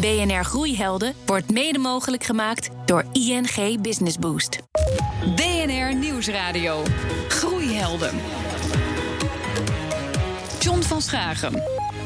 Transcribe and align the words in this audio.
BNR 0.00 0.44
Groeihelden 0.44 1.14
wordt 1.26 1.50
mede 1.50 1.78
mogelijk 1.78 2.24
gemaakt 2.24 2.70
door 2.86 3.04
ING 3.12 3.80
Business 3.80 4.18
Boost. 4.18 4.58
BNR 5.36 5.94
Nieuwsradio. 5.94 6.82
Groeihelden. 7.28 8.14
John 10.60 10.80
van 10.80 11.02
Schagen. 11.02 11.62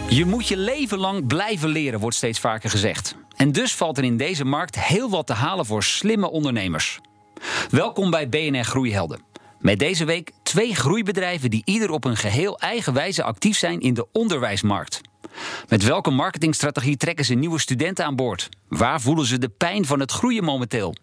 Je 0.09 0.25
moet 0.25 0.49
je 0.49 0.57
leven 0.57 0.99
lang 0.99 1.27
blijven 1.27 1.69
leren, 1.69 2.01
wordt 2.01 2.17
steeds 2.17 2.41
vaker 2.41 2.71
gezegd. 2.71 3.17
En 3.37 3.53
dus 3.53 3.75
valt 3.75 3.99
er 3.99 4.05
in 4.05 4.17
deze 4.17 4.45
markt 4.45 4.81
heel 4.81 5.11
wat 5.11 5.27
te 5.27 5.33
halen 5.33 5.67
voor 5.67 5.83
slimme 5.83 6.31
ondernemers. 6.31 7.01
Welkom 7.71 8.11
bij 8.11 8.29
BNR 8.29 8.65
Groeihelden. 8.65 9.21
Met 9.59 9.79
deze 9.79 10.05
week 10.05 10.33
twee 10.43 10.75
groeibedrijven 10.75 11.51
die 11.51 11.63
ieder 11.65 11.91
op 11.91 12.05
een 12.05 12.17
geheel 12.17 12.59
eigen 12.59 12.93
wijze 12.93 13.23
actief 13.23 13.59
zijn 13.59 13.81
in 13.81 13.95
de 13.95 14.07
onderwijsmarkt. 14.13 15.01
Met 15.69 15.83
welke 15.83 16.11
marketingstrategie 16.11 16.97
trekken 16.97 17.25
ze 17.25 17.35
nieuwe 17.35 17.59
studenten 17.59 18.05
aan 18.05 18.17
boord? 18.17 18.49
Waar 18.69 19.01
voelen 19.01 19.27
ze 19.27 19.39
de 19.39 19.49
pijn 19.49 19.85
van 19.85 20.01
het 20.01 20.13
groeien 20.13 20.45
momenteel? 20.45 20.95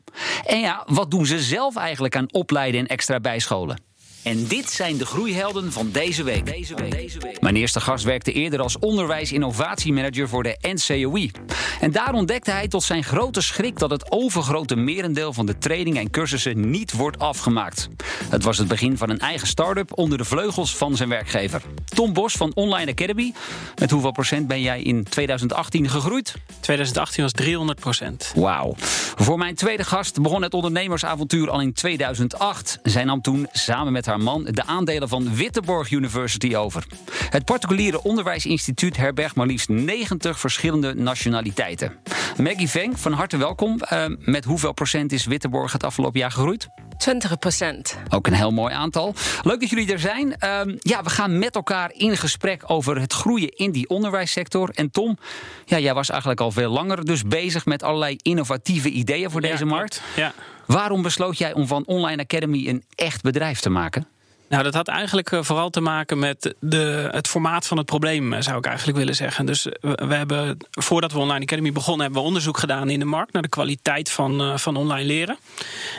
En 0.46 0.60
ja, 0.60 0.84
wat 0.88 1.12
doen 1.12 1.26
ze 1.26 1.40
zelf 1.40 1.76
eigenlijk 1.76 2.16
aan 2.16 2.34
opleiden 2.34 2.80
en 2.80 2.88
extra 2.88 3.20
bijscholen? 3.20 3.82
En 4.23 4.48
dit 4.48 4.70
zijn 4.70 4.98
de 4.98 5.05
groeihelden 5.05 5.72
van 5.72 5.90
deze 5.91 6.23
week. 6.23 6.45
Deze 6.45 6.76
week. 6.76 6.91
Deze 6.91 7.20
week. 7.20 7.41
Mijn 7.41 7.55
eerste 7.55 7.80
gast 7.80 8.04
werkte 8.04 8.32
eerder 8.32 8.62
als 8.62 8.80
onderwijs-innovatiemanager 8.80 10.30
voor 10.30 10.44
de 10.44 10.58
NCOI. 10.62 11.32
En 11.80 11.91
daar 11.91 12.13
ontdekte 12.13 12.52
hij 12.52 12.68
tot 12.68 12.84
zijn 12.84 13.04
grote 13.04 13.41
schrik 13.41 13.80
dat 13.80 13.90
het 13.90 14.12
overgrote 14.12 14.76
merendeel 14.76 15.34
van 15.34 15.46
de 15.46 15.58
trainingen 15.58 16.02
en 16.02 16.09
cursussen 16.09 16.70
niet 16.70 16.91
wordt 16.91 17.20
afgemaakt. 17.20 17.90
Het 18.30 18.44
was 18.44 18.58
het 18.58 18.68
begin 18.68 18.98
van 18.98 19.09
een 19.09 19.20
eigen 19.20 19.48
start-up 19.48 19.98
onder 19.98 20.18
de 20.18 20.26
vleugels 20.26 20.77
van 20.77 20.96
zijn 20.96 21.10
werkgever. 21.10 21.62
Tom 21.85 22.13
Bos 22.13 22.34
van 22.34 22.52
Online 22.54 22.91
Academy. 22.91 23.34
Met 23.80 23.91
hoeveel 23.91 24.12
procent 24.12 24.48
ben 24.48 24.62
jij 24.62 24.82
in 24.82 25.04
2018 25.04 25.90
gegroeid? 25.90 26.35
2018 26.60 27.24
was 27.24 27.32
300 27.32 27.80
procent. 27.80 28.32
Wauw. 28.35 28.74
Voor 29.16 29.38
mijn 29.38 29.55
tweede 29.55 29.84
gast 29.84 30.21
begon 30.21 30.41
het 30.41 30.54
ondernemersavontuur 30.54 31.49
al 31.49 31.62
in 31.62 31.74
2008. 31.74 32.79
Zij 32.84 33.04
nam 33.04 33.21
toen 33.21 33.48
samen 33.51 33.94
met 33.94 34.05
haar 34.05 34.13
man 34.18 34.44
de 34.44 34.66
aandelen 34.66 35.10
van 35.10 35.36
Witteborg 35.36 35.92
University 35.92 36.56
over. 36.56 36.86
Het 37.30 37.46
particuliere 37.46 38.04
onderwijsinstituut 38.04 38.98
herbergt 38.98 39.36
maar 39.36 39.48
liefst 39.48 39.70
90 39.70 40.40
verschillende 40.40 40.94
nationaliteiten. 40.94 41.92
Maggie 42.38 42.70
Veng, 42.70 43.00
van 43.00 43.14
harte 43.14 43.38
welkom. 43.38 43.80
Uh, 43.94 44.06
met 44.20 44.46
hoeveel 44.46 44.74
procent 44.74 45.12
is 45.12 45.26
Witteborg 45.26 45.72
het 45.72 45.84
afgelopen 45.84 46.20
jaar 46.20 46.32
gegroeid? 46.32 46.68
20 46.98 47.40
procent. 47.40 47.98
Ook 48.10 48.28
een 48.28 48.34
heel 48.34 48.52
mooi 48.52 48.74
aantal. 48.74 49.14
Leuk 49.41 49.60
dat 49.60 49.70
jullie 49.70 49.91
er 49.91 50.00
zijn. 50.00 50.28
Uh, 50.28 50.62
ja, 50.80 51.04
we 51.04 51.10
gaan 51.10 51.40
met 51.40 51.56
elkaar 51.56 51.91
in 51.94 52.18
gesprek 52.18 52.64
over 52.68 53.00
het 53.00 53.14
groeien 53.14 53.50
in 53.50 53.72
die 53.72 53.90
onderwijssector. 53.90 54.70
En 54.70 54.91
Tom, 54.91 55.18
ja, 55.66 55.80
jij 55.80 55.94
was 55.94 56.10
eigenlijk 56.10 56.41
al 56.41 56.52
veel 56.52 56.70
langer 56.70 57.06
dus 57.06 57.24
bezig 57.24 57.66
met 57.66 57.84
allerlei 57.84 58.18
innovatieve 58.22 58.90
ideeën 58.90 59.32
voor 59.32 59.41
deze 59.41 59.66
markt. 59.66 60.02
Ja. 60.16 60.34
Waarom 60.66 61.02
besloot 61.02 61.38
jij 61.38 61.54
om 61.54 61.68
van 61.68 61.86
Online 61.86 62.22
Academy 62.22 62.68
een 62.68 62.84
echt 62.96 63.22
bedrijf 63.22 63.60
te 63.60 63.70
maken? 63.70 64.08
Nou, 64.47 64.63
dat 64.63 64.74
had 64.74 64.88
eigenlijk 64.88 65.31
eh, 65.31 65.40
vooral 65.41 65.69
te 65.69 65.81
maken 65.81 66.19
met 66.19 66.56
de, 66.59 67.09
het 67.12 67.28
formaat 67.28 67.68
van 67.68 67.78
het 67.78 67.86
probleem, 67.86 68.34
eh, 68.34 68.41
zou 68.41 68.58
ik 68.58 68.66
eigenlijk 68.66 68.97
willen 68.97 69.16
zeggen. 69.16 69.46
Dus 69.46 69.69
eh, 69.69 69.91
we 69.94 70.16
hebben, 70.16 70.58
voordat 70.72 71.12
we 71.12 71.19
Online 71.19 71.44
Academy 71.44 71.72
begonnen, 71.72 72.03
hebben 72.03 72.22
we 72.22 72.28
onderzoek 72.28 72.58
gedaan 72.58 72.90
in 72.90 73.00
de 73.00 73.06
markt 73.06 73.34
naar 73.34 73.41
de 73.41 73.47
kwaliteit 73.47 74.12
van, 74.12 74.59
van 74.59 74.75
online 74.75 75.08
leren. 75.08 75.38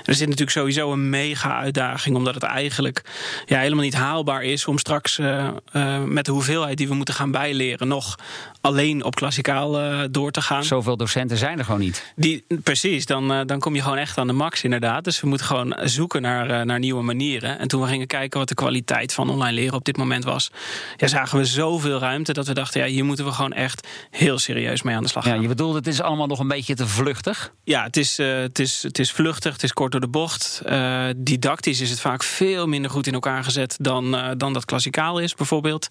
Er 0.05 0.15
zit 0.15 0.25
natuurlijk 0.25 0.57
sowieso 0.57 0.93
een 0.93 1.11
mega 1.11 1.59
uitdaging, 1.59 2.17
omdat 2.17 2.35
het 2.35 2.43
eigenlijk 2.43 3.03
ja, 3.47 3.59
helemaal 3.59 3.85
niet 3.85 3.95
haalbaar 3.95 4.43
is 4.43 4.67
om 4.67 4.79
straks 4.79 5.19
uh, 5.19 5.49
uh, 5.73 6.03
met 6.03 6.25
de 6.25 6.33
hoeveelheid 6.33 6.77
die 6.77 6.89
we 6.89 6.95
moeten 6.95 7.15
gaan 7.15 7.31
bijleren 7.31 7.89
nog 7.89 8.19
alleen 8.61 9.05
op 9.05 9.15
klassikaal 9.15 9.81
uh, 9.81 10.01
door 10.11 10.31
te 10.31 10.43
gaan. 10.43 10.65
Zoveel 10.65 10.97
docenten 10.97 11.37
zijn 11.37 11.59
er 11.59 11.65
gewoon 11.65 11.81
niet. 11.81 12.13
Die, 12.17 12.45
precies, 12.63 13.07
dan, 13.07 13.47
dan 13.47 13.59
kom 13.59 13.75
je 13.75 13.83
gewoon 13.83 13.99
echt 13.99 14.19
aan 14.19 14.27
de 14.27 14.33
max 14.33 14.63
inderdaad. 14.63 15.05
Dus 15.05 15.21
we 15.21 15.27
moeten 15.27 15.47
gewoon 15.47 15.77
zoeken 15.85 16.23
naar, 16.23 16.67
naar 16.67 16.79
nieuwe 16.79 17.03
manieren. 17.03 17.59
En 17.59 17.69
toen 17.69 17.81
we 17.81 17.87
gingen 17.87 18.07
kijken 18.07 18.34
wat 18.39 18.49
de 18.49 18.55
kwaliteit 18.55 19.13
van 19.13 19.31
online 19.31 19.53
leren 19.53 19.75
op 19.75 19.85
dit 19.85 19.97
moment 19.97 20.25
was, 20.25 20.51
ja, 20.97 21.07
zagen 21.07 21.39
we 21.39 21.45
zoveel 21.45 21.99
ruimte 21.99 22.33
dat 22.33 22.47
we 22.47 22.55
dachten, 22.55 22.81
ja, 22.81 22.87
hier 22.87 23.05
moeten 23.05 23.25
we 23.25 23.33
gewoon 23.33 23.53
echt 23.53 23.89
heel 24.11 24.39
serieus 24.39 24.83
mee 24.83 24.97
aan 24.97 25.03
de 25.03 25.09
slag 25.09 25.25
gaan. 25.25 25.35
Ja, 25.35 25.41
je 25.41 25.49
bedoelt, 25.49 25.75
het 25.75 25.87
is 25.87 26.01
allemaal 26.01 26.27
nog 26.27 26.39
een 26.39 26.49
beetje 26.49 26.75
te 26.75 26.87
vluchtig? 26.87 27.53
Ja, 27.65 27.83
het 27.83 27.97
is, 27.97 28.17
het 28.17 28.59
is, 28.59 28.83
het 28.83 28.99
is 28.99 29.13
vluchtig, 29.13 29.53
het 29.53 29.63
is 29.63 29.73
kort 29.73 29.93
door 29.93 30.01
de 30.01 30.09
bocht. 30.09 30.63
Uh, 30.67 31.05
didactisch 31.17 31.81
is 31.81 31.91
het 31.91 32.01
vaak 32.01 32.23
veel 32.23 32.67
minder 32.67 32.91
goed 32.91 33.07
in 33.07 33.15
elkaar 33.15 33.45
gezet 33.45 33.77
dan, 33.81 34.15
uh, 34.15 34.31
dan 34.37 34.53
dat 34.53 34.65
klassikaal 34.65 35.19
is, 35.19 35.35
bijvoorbeeld. 35.35 35.89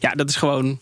Ja, 0.00 0.10
dat 0.10 0.28
is 0.28 0.36
gewoon 0.36 0.80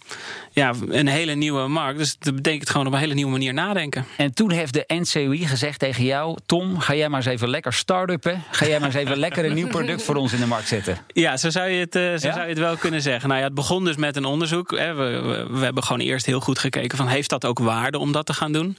ja, 0.51 0.73
een 0.89 1.07
hele 1.07 1.35
nieuwe 1.35 1.69
markt. 1.69 1.99
Dus 1.99 2.17
dat 2.19 2.35
betekent 2.35 2.71
gewoon 2.71 2.87
op 2.87 2.93
een 2.93 2.99
hele 2.99 3.15
nieuwe 3.15 3.31
manier 3.31 3.55
nadenken. 3.55 4.07
En 4.17 4.35
toen 4.35 4.51
heeft 4.51 4.73
de 4.73 4.85
NCOI 4.87 5.47
gezegd 5.47 5.79
tegen 5.79 6.05
jou: 6.05 6.39
Tom, 6.47 6.79
ga 6.79 6.95
jij 6.95 7.09
maar 7.09 7.21
eens 7.21 7.29
even 7.29 7.49
lekker 7.49 7.73
start-uppen. 7.73 8.43
Ga 8.51 8.67
jij 8.67 8.79
maar 8.79 8.89
eens 8.89 8.99
even 8.99 9.17
lekker 9.17 9.45
een 9.45 9.55
nieuw 9.55 9.69
product 9.69 10.03
voor 10.03 10.17
ons 10.17 10.33
in 10.33 10.41
de 10.41 10.47
markt 10.47 10.69
zetten. 10.69 10.99
Ja, 11.07 11.37
zo 11.37 11.51
zou 11.51 11.69
je 11.69 11.81
het, 11.81 11.97
uh, 11.97 12.03
zo 12.03 12.09
ja? 12.11 12.19
zou 12.19 12.41
je 12.41 12.49
het 12.49 12.59
wel 12.59 12.77
kunnen 12.77 13.03
zeggen. 13.03 13.29
Nou 13.29 13.41
ja, 13.41 13.47
het 13.47 13.55
begon 13.55 13.85
dus 13.85 13.97
met 13.97 14.17
een 14.17 14.25
onderzoek. 14.25 14.79
Hè. 14.79 14.95
We, 14.95 15.21
we, 15.21 15.59
we, 15.59 15.65
hebben 15.65 15.83
gewoon 15.83 16.03
eerst 16.03 16.27
heel 16.27 16.41
goed 16.41 16.59
gekeken 16.59 16.99
van 16.99 17.09
heeft 17.09 17.31
dat 17.31 17.45
ook 17.45 17.59
waarde 17.59 17.99
om 17.99 18.13
dat 18.13 18.27
te 18.27 18.33
gaan 18.33 18.53
doen? 18.53 18.79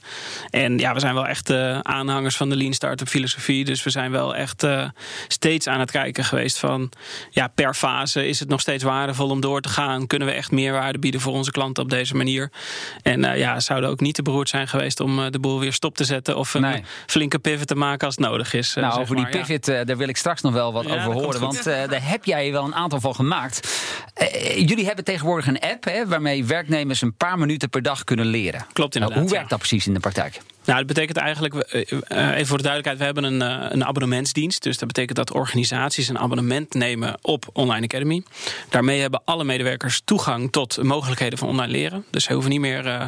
En 0.50 0.78
ja, 0.78 0.94
we 0.94 1.00
zijn 1.00 1.14
wel 1.14 1.26
echt 1.26 1.50
aanhangers 1.82 2.36
van 2.36 2.48
de 2.48 2.56
lean 2.56 2.72
startup 2.72 3.08
filosofie. 3.08 3.64
Dus 3.64 3.82
we 3.82 3.90
zijn 3.90 4.10
wel 4.10 4.34
echt 4.34 4.62
uh, 4.62 4.88
steeds 5.28 5.66
aan 5.66 5.80
het 5.80 5.90
kijken 5.90 6.24
geweest 6.24 6.58
van 6.58 6.90
ja, 7.30 7.48
per 7.48 7.74
fase 7.74 8.28
is 8.28 8.40
het 8.40 8.48
nog 8.48 8.60
steeds 8.60 8.84
waardevol 8.84 9.28
om 9.28 9.40
door 9.40 9.60
te 9.60 9.68
gaan. 9.68 10.06
Kunnen 10.06 10.28
we 10.28 10.34
echt 10.34 10.50
meerwaarde 10.50 10.98
bieden 10.98 11.20
voor 11.20 11.32
onze 11.32 11.50
klanten 11.50 11.82
op 11.82 11.90
deze 11.90 12.16
manier? 12.16 12.50
En 13.02 13.24
uh, 13.24 13.38
ja, 13.38 13.60
zouden 13.60 13.90
ook 13.90 14.00
niet 14.00 14.14
te 14.14 14.22
beroerd 14.22 14.48
zijn 14.48 14.68
geweest 14.68 15.00
om 15.00 15.30
de 15.30 15.38
boel 15.38 15.60
weer 15.60 15.72
stop 15.72 15.96
te 15.96 16.04
zetten 16.04 16.36
of 16.36 16.54
een 16.54 16.60
nee. 16.60 16.84
flinke 17.06 17.38
pivot 17.38 17.66
te 17.66 17.74
maken 17.74 18.06
als 18.06 18.16
het 18.16 18.24
nodig 18.24 18.52
is. 18.52 18.74
nou, 18.74 19.00
over 19.00 19.14
maar, 19.14 19.30
die 19.30 19.40
pivot, 19.40 19.66
ja. 19.66 19.84
daar 19.84 19.96
wil 19.96 20.08
ik 20.08 20.16
straks 20.16 20.42
nog 20.42 20.52
wel 20.52 20.72
wat 20.72 20.84
ja, 20.84 20.94
over 20.94 21.12
horen. 21.12 21.40
Want 21.40 21.64
daar 21.64 22.02
heb 22.16 22.24
jij 22.24 22.52
wel 22.52 22.64
een 22.64 22.74
aantal 22.74 23.00
van 23.00 23.14
gemaakt. 23.14 23.68
jullie 24.56 24.86
hebben 24.86 25.04
tegenwoordig 25.04 25.46
een 25.46 25.60
app 25.60 25.84
hè, 25.84 26.06
waarmee 26.06 26.44
werknemers 26.44 27.02
een 27.02 27.14
paar 27.14 27.38
minuten 27.38 27.70
per 27.70 27.82
dag 27.82 28.04
kunnen 28.04 28.26
leren. 28.26 28.66
Klopt 28.72 28.94
inderdaad. 28.94 29.18
Nou, 29.18 29.28
hoe 29.28 29.36
werkt 29.36 29.50
dat 29.50 29.58
precies 29.58 29.86
in 29.86 29.94
de 29.94 30.00
praktijk? 30.00 30.40
Nou, 30.64 30.78
dat 30.78 30.86
betekent 30.86 31.16
eigenlijk, 31.16 31.54
even 32.08 32.46
voor 32.46 32.56
de 32.56 32.62
duidelijkheid, 32.62 32.98
we 32.98 33.04
hebben 33.04 33.24
een, 33.24 33.40
een 33.72 33.84
abonnementsdienst. 33.84 34.62
Dus 34.62 34.78
dat 34.78 34.88
betekent 34.88 35.16
dat 35.16 35.32
organisaties 35.32 36.08
een 36.08 36.18
abonnement 36.18 36.74
nemen 36.74 37.18
op 37.22 37.44
Online 37.52 37.84
Academy. 37.84 38.22
Daarmee 38.68 39.00
hebben 39.00 39.22
alle 39.24 39.44
medewerkers 39.44 40.00
toegang 40.04 40.52
tot 40.52 40.82
mogelijkheden 40.82 41.38
van 41.38 41.48
online 41.48 41.72
leren. 41.72 42.04
Dus 42.10 42.24
ze 42.24 42.32
hoeven 42.32 42.50
niet 42.50 42.60
meer 42.60 42.86
uh, 42.86 43.04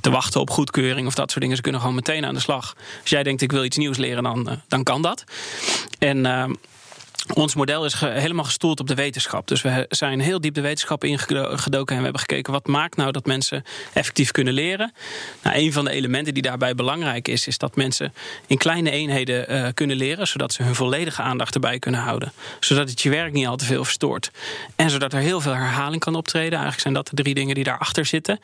te 0.00 0.10
wachten 0.10 0.40
op 0.40 0.50
goedkeuring 0.50 1.06
of 1.06 1.14
dat 1.14 1.28
soort 1.28 1.40
dingen. 1.40 1.56
Ze 1.56 1.62
kunnen 1.62 1.80
gewoon 1.80 1.96
meteen 1.96 2.24
aan 2.24 2.34
de 2.34 2.40
slag. 2.40 2.74
Als 3.00 3.10
jij 3.10 3.22
denkt, 3.22 3.42
ik 3.42 3.52
wil 3.52 3.64
iets 3.64 3.76
nieuws 3.76 3.96
leren, 3.96 4.22
dan, 4.22 4.50
uh, 4.50 4.56
dan 4.68 4.82
kan 4.82 5.02
dat. 5.02 5.24
En... 5.98 6.24
Uh, 6.24 6.44
ons 7.34 7.54
model 7.54 7.84
is 7.84 7.94
helemaal 8.00 8.44
gestoeld 8.44 8.80
op 8.80 8.86
de 8.86 8.94
wetenschap. 8.94 9.48
Dus 9.48 9.62
we 9.62 9.86
zijn 9.88 10.20
heel 10.20 10.40
diep 10.40 10.54
de 10.54 10.60
wetenschap 10.60 11.04
ingedoken 11.04 11.94
en 11.94 11.96
we 11.96 12.02
hebben 12.02 12.20
gekeken 12.20 12.52
wat 12.52 12.66
maakt 12.66 12.96
nou 12.96 13.12
dat 13.12 13.26
mensen 13.26 13.64
effectief 13.92 14.30
kunnen 14.30 14.54
leren. 14.54 14.92
Nou, 15.42 15.56
een 15.56 15.72
van 15.72 15.84
de 15.84 15.90
elementen 15.90 16.34
die 16.34 16.42
daarbij 16.42 16.74
belangrijk 16.74 17.28
is, 17.28 17.46
is 17.46 17.58
dat 17.58 17.76
mensen 17.76 18.12
in 18.46 18.56
kleine 18.56 18.90
eenheden 18.90 19.52
uh, 19.52 19.68
kunnen 19.74 19.96
leren, 19.96 20.26
zodat 20.26 20.52
ze 20.52 20.62
hun 20.62 20.74
volledige 20.74 21.22
aandacht 21.22 21.54
erbij 21.54 21.78
kunnen 21.78 22.00
houden. 22.00 22.32
Zodat 22.60 22.88
het 22.90 23.02
je 23.02 23.10
werk 23.10 23.32
niet 23.32 23.46
al 23.46 23.56
te 23.56 23.64
veel 23.64 23.84
verstoort. 23.84 24.30
En 24.76 24.90
zodat 24.90 25.12
er 25.12 25.20
heel 25.20 25.40
veel 25.40 25.54
herhaling 25.54 26.00
kan 26.00 26.14
optreden. 26.14 26.52
Eigenlijk 26.52 26.80
zijn 26.80 26.94
dat 26.94 27.08
de 27.08 27.22
drie 27.22 27.34
dingen 27.34 27.54
die 27.54 27.64
daarachter 27.64 28.04
zitten. 28.04 28.40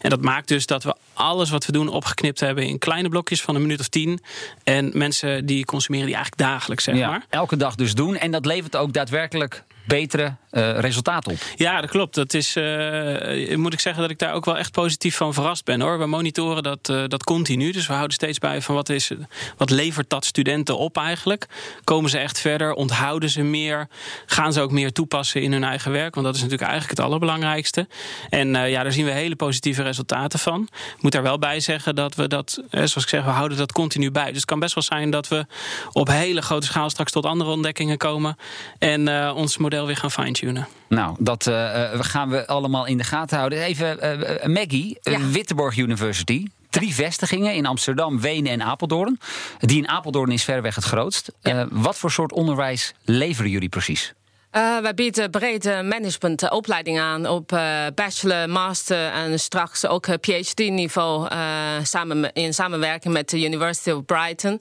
En 0.00 0.10
dat 0.10 0.20
maakt 0.20 0.48
dus 0.48 0.66
dat 0.66 0.82
we 0.82 0.94
alles 1.14 1.50
wat 1.50 1.66
we 1.66 1.72
doen 1.72 1.88
opgeknipt 1.88 2.40
hebben 2.40 2.66
in 2.66 2.78
kleine 2.78 3.08
blokjes 3.08 3.42
van 3.42 3.54
een 3.54 3.62
minuut 3.62 3.80
of 3.80 3.88
tien. 3.88 4.20
En 4.62 4.90
mensen 4.92 5.46
die 5.46 5.64
consumeren 5.64 6.06
die 6.06 6.14
eigenlijk 6.14 6.44
dagelijks, 6.50 6.84
zeg 6.84 6.96
ja, 6.96 7.08
maar. 7.08 7.26
Elke 7.28 7.56
dag 7.56 7.74
dus 7.74 7.94
doen. 7.94 8.16
En 8.16 8.30
dat 8.30 8.46
levert 8.46 8.76
ook 8.76 8.92
daadwerkelijk 8.92 9.64
betere 9.86 10.34
uh, 10.54 10.78
resultaten 10.78 11.32
op. 11.32 11.38
Ja, 11.56 11.80
dat 11.80 11.90
klopt. 11.90 12.14
Dat 12.14 12.34
is, 12.34 12.56
uh, 12.56 13.56
moet 13.56 13.72
ik 13.72 13.80
zeggen 13.80 14.02
dat 14.02 14.10
ik 14.10 14.18
daar 14.18 14.32
ook 14.32 14.44
wel 14.44 14.58
echt 14.58 14.72
positief 14.72 15.16
van 15.16 15.34
verrast 15.34 15.64
ben 15.64 15.80
hoor. 15.80 15.98
We 15.98 16.06
monitoren 16.06 16.62
dat, 16.62 16.88
uh, 16.88 17.02
dat 17.06 17.24
continu. 17.24 17.72
Dus 17.72 17.86
we 17.86 17.92
houden 17.92 18.14
steeds 18.14 18.38
bij 18.38 18.62
van 18.62 18.74
wat, 18.74 18.88
is, 18.88 19.10
wat 19.56 19.70
levert 19.70 20.10
dat 20.10 20.24
studenten 20.24 20.78
op 20.78 20.96
eigenlijk. 20.96 21.46
Komen 21.84 22.10
ze 22.10 22.18
echt 22.18 22.40
verder? 22.40 22.72
Onthouden 22.72 23.30
ze 23.30 23.42
meer? 23.42 23.88
Gaan 24.26 24.52
ze 24.52 24.60
ook 24.60 24.70
meer 24.70 24.92
toepassen 24.92 25.42
in 25.42 25.52
hun 25.52 25.64
eigen 25.64 25.92
werk? 25.92 26.14
Want 26.14 26.26
dat 26.26 26.34
is 26.34 26.42
natuurlijk 26.42 26.70
eigenlijk 26.70 26.98
het 26.98 27.08
allerbelangrijkste. 27.08 27.88
En 28.30 28.48
ja, 28.48 28.82
daar 28.82 28.92
zien 28.92 29.04
we 29.04 29.10
hele 29.10 29.36
positieve 29.36 29.82
resultaten 29.82 30.38
van. 30.38 30.68
Ik 30.96 31.02
moet 31.02 31.12
daar 31.12 31.22
wel 31.22 31.38
bij 31.38 31.60
zeggen 31.60 31.94
dat 31.94 32.14
we 32.14 32.28
dat, 32.28 32.62
zoals 32.70 32.96
ik 32.96 33.08
zeg, 33.08 33.24
we 33.24 33.30
houden 33.30 33.58
dat 33.58 33.72
continu 33.72 34.10
bij. 34.10 34.26
Dus 34.26 34.36
het 34.36 34.44
kan 34.44 34.58
best 34.58 34.74
wel 34.74 34.84
zijn 34.84 35.10
dat 35.10 35.28
we 35.28 35.46
op 35.92 36.08
hele 36.08 36.42
grote 36.42 36.66
schaal 36.66 36.90
straks 36.90 37.12
tot 37.12 37.26
andere 37.26 37.50
ontdekkingen 37.50 37.96
komen. 37.96 38.36
En 38.78 39.32
ons 39.32 39.56
model 39.56 39.73
weer 39.82 39.96
gaan 39.96 40.10
fine-tunen. 40.10 40.68
Nou, 40.88 41.16
dat 41.18 41.46
uh, 41.46 41.90
gaan 41.92 42.28
we 42.28 42.46
allemaal 42.46 42.86
in 42.86 42.96
de 42.96 43.04
gaten 43.04 43.38
houden. 43.38 43.58
Even 43.58 43.98
uh, 44.02 44.46
Maggie, 44.46 44.98
ja. 45.00 45.20
Wittenborg 45.20 45.76
University. 45.76 46.46
Drie 46.70 46.94
vestigingen 46.94 47.54
in 47.54 47.66
Amsterdam, 47.66 48.20
Wenen 48.20 48.52
en 48.52 48.62
Apeldoorn. 48.62 49.18
Die 49.58 49.78
in 49.78 49.88
Apeldoorn 49.88 50.30
is 50.30 50.44
verreweg 50.44 50.74
het 50.74 50.84
grootst. 50.84 51.32
Ja. 51.42 51.66
wat 51.70 51.96
voor 51.96 52.10
soort 52.10 52.32
onderwijs 52.32 52.94
leveren 53.04 53.50
jullie 53.50 53.68
precies? 53.68 54.14
Uh, 54.56 54.78
wij 54.78 54.94
bieden 54.94 55.30
brede 55.30 55.82
managementopleiding 55.82 57.00
aan 57.00 57.28
op 57.28 57.52
uh, 57.52 57.86
bachelor, 57.94 58.48
master 58.48 59.10
en 59.10 59.40
straks 59.40 59.86
ook 59.86 60.20
PhD-niveau 60.20 61.28
uh, 61.32 61.38
samen, 61.82 62.32
in 62.32 62.54
samenwerking 62.54 63.14
met 63.14 63.30
de 63.30 63.44
University 63.44 63.90
of 63.90 64.04
Brighton. 64.04 64.60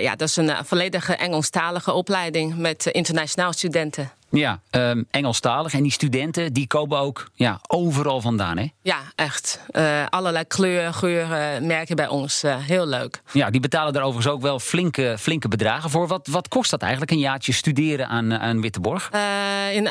ja, 0.00 0.16
dat 0.16 0.28
is 0.28 0.36
een 0.36 0.64
volledige 0.64 1.14
Engelstalige 1.14 1.92
opleiding 1.92 2.56
met 2.56 2.86
internationaal 2.86 3.52
studenten. 3.52 4.12
Ja, 4.32 4.60
um, 4.70 5.06
Engelstalig. 5.10 5.74
En 5.74 5.82
die 5.82 5.92
studenten 5.92 6.52
die 6.52 6.66
komen 6.66 6.98
ook 6.98 7.30
ja, 7.34 7.60
overal 7.66 8.20
vandaan, 8.20 8.58
hè? 8.58 8.66
Ja, 8.82 8.98
echt. 9.14 9.60
Uh, 9.72 10.06
allerlei 10.08 10.44
kleuren, 10.44 10.94
geuren 10.94 11.66
merken 11.66 11.96
bij 11.96 12.08
ons. 12.08 12.44
Uh, 12.44 12.56
heel 12.58 12.86
leuk. 12.86 13.22
Ja, 13.32 13.50
die 13.50 13.60
betalen 13.60 13.92
daar 13.92 14.02
overigens 14.02 14.34
ook 14.34 14.42
wel 14.42 14.58
flinke, 14.58 15.16
flinke 15.18 15.48
bedragen 15.48 15.90
voor. 15.90 16.06
Wat, 16.06 16.26
wat 16.26 16.48
kost 16.48 16.70
dat 16.70 16.80
eigenlijk, 16.80 17.12
een 17.12 17.18
jaartje 17.18 17.52
studeren 17.52 18.08
aan, 18.08 18.38
aan 18.38 18.60
Witteborg? 18.60 19.10
Uh, 19.14 19.74
in, 19.74 19.88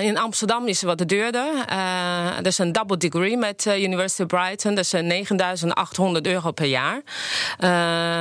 in 0.00 0.18
Amsterdam 0.18 0.66
is 0.66 0.80
het 0.80 0.98
wat 0.98 1.08
duurder. 1.08 1.46
dat 2.36 2.46
is 2.46 2.58
een 2.58 2.72
double 2.72 2.96
degree 2.96 3.36
met 3.36 3.66
University 3.66 4.22
of 4.22 4.28
Brighton. 4.28 4.74
Dat 4.74 4.84
is 4.92 4.94
9.800 4.94 6.22
euro 6.22 6.50
per 6.50 6.66
jaar. 6.66 7.02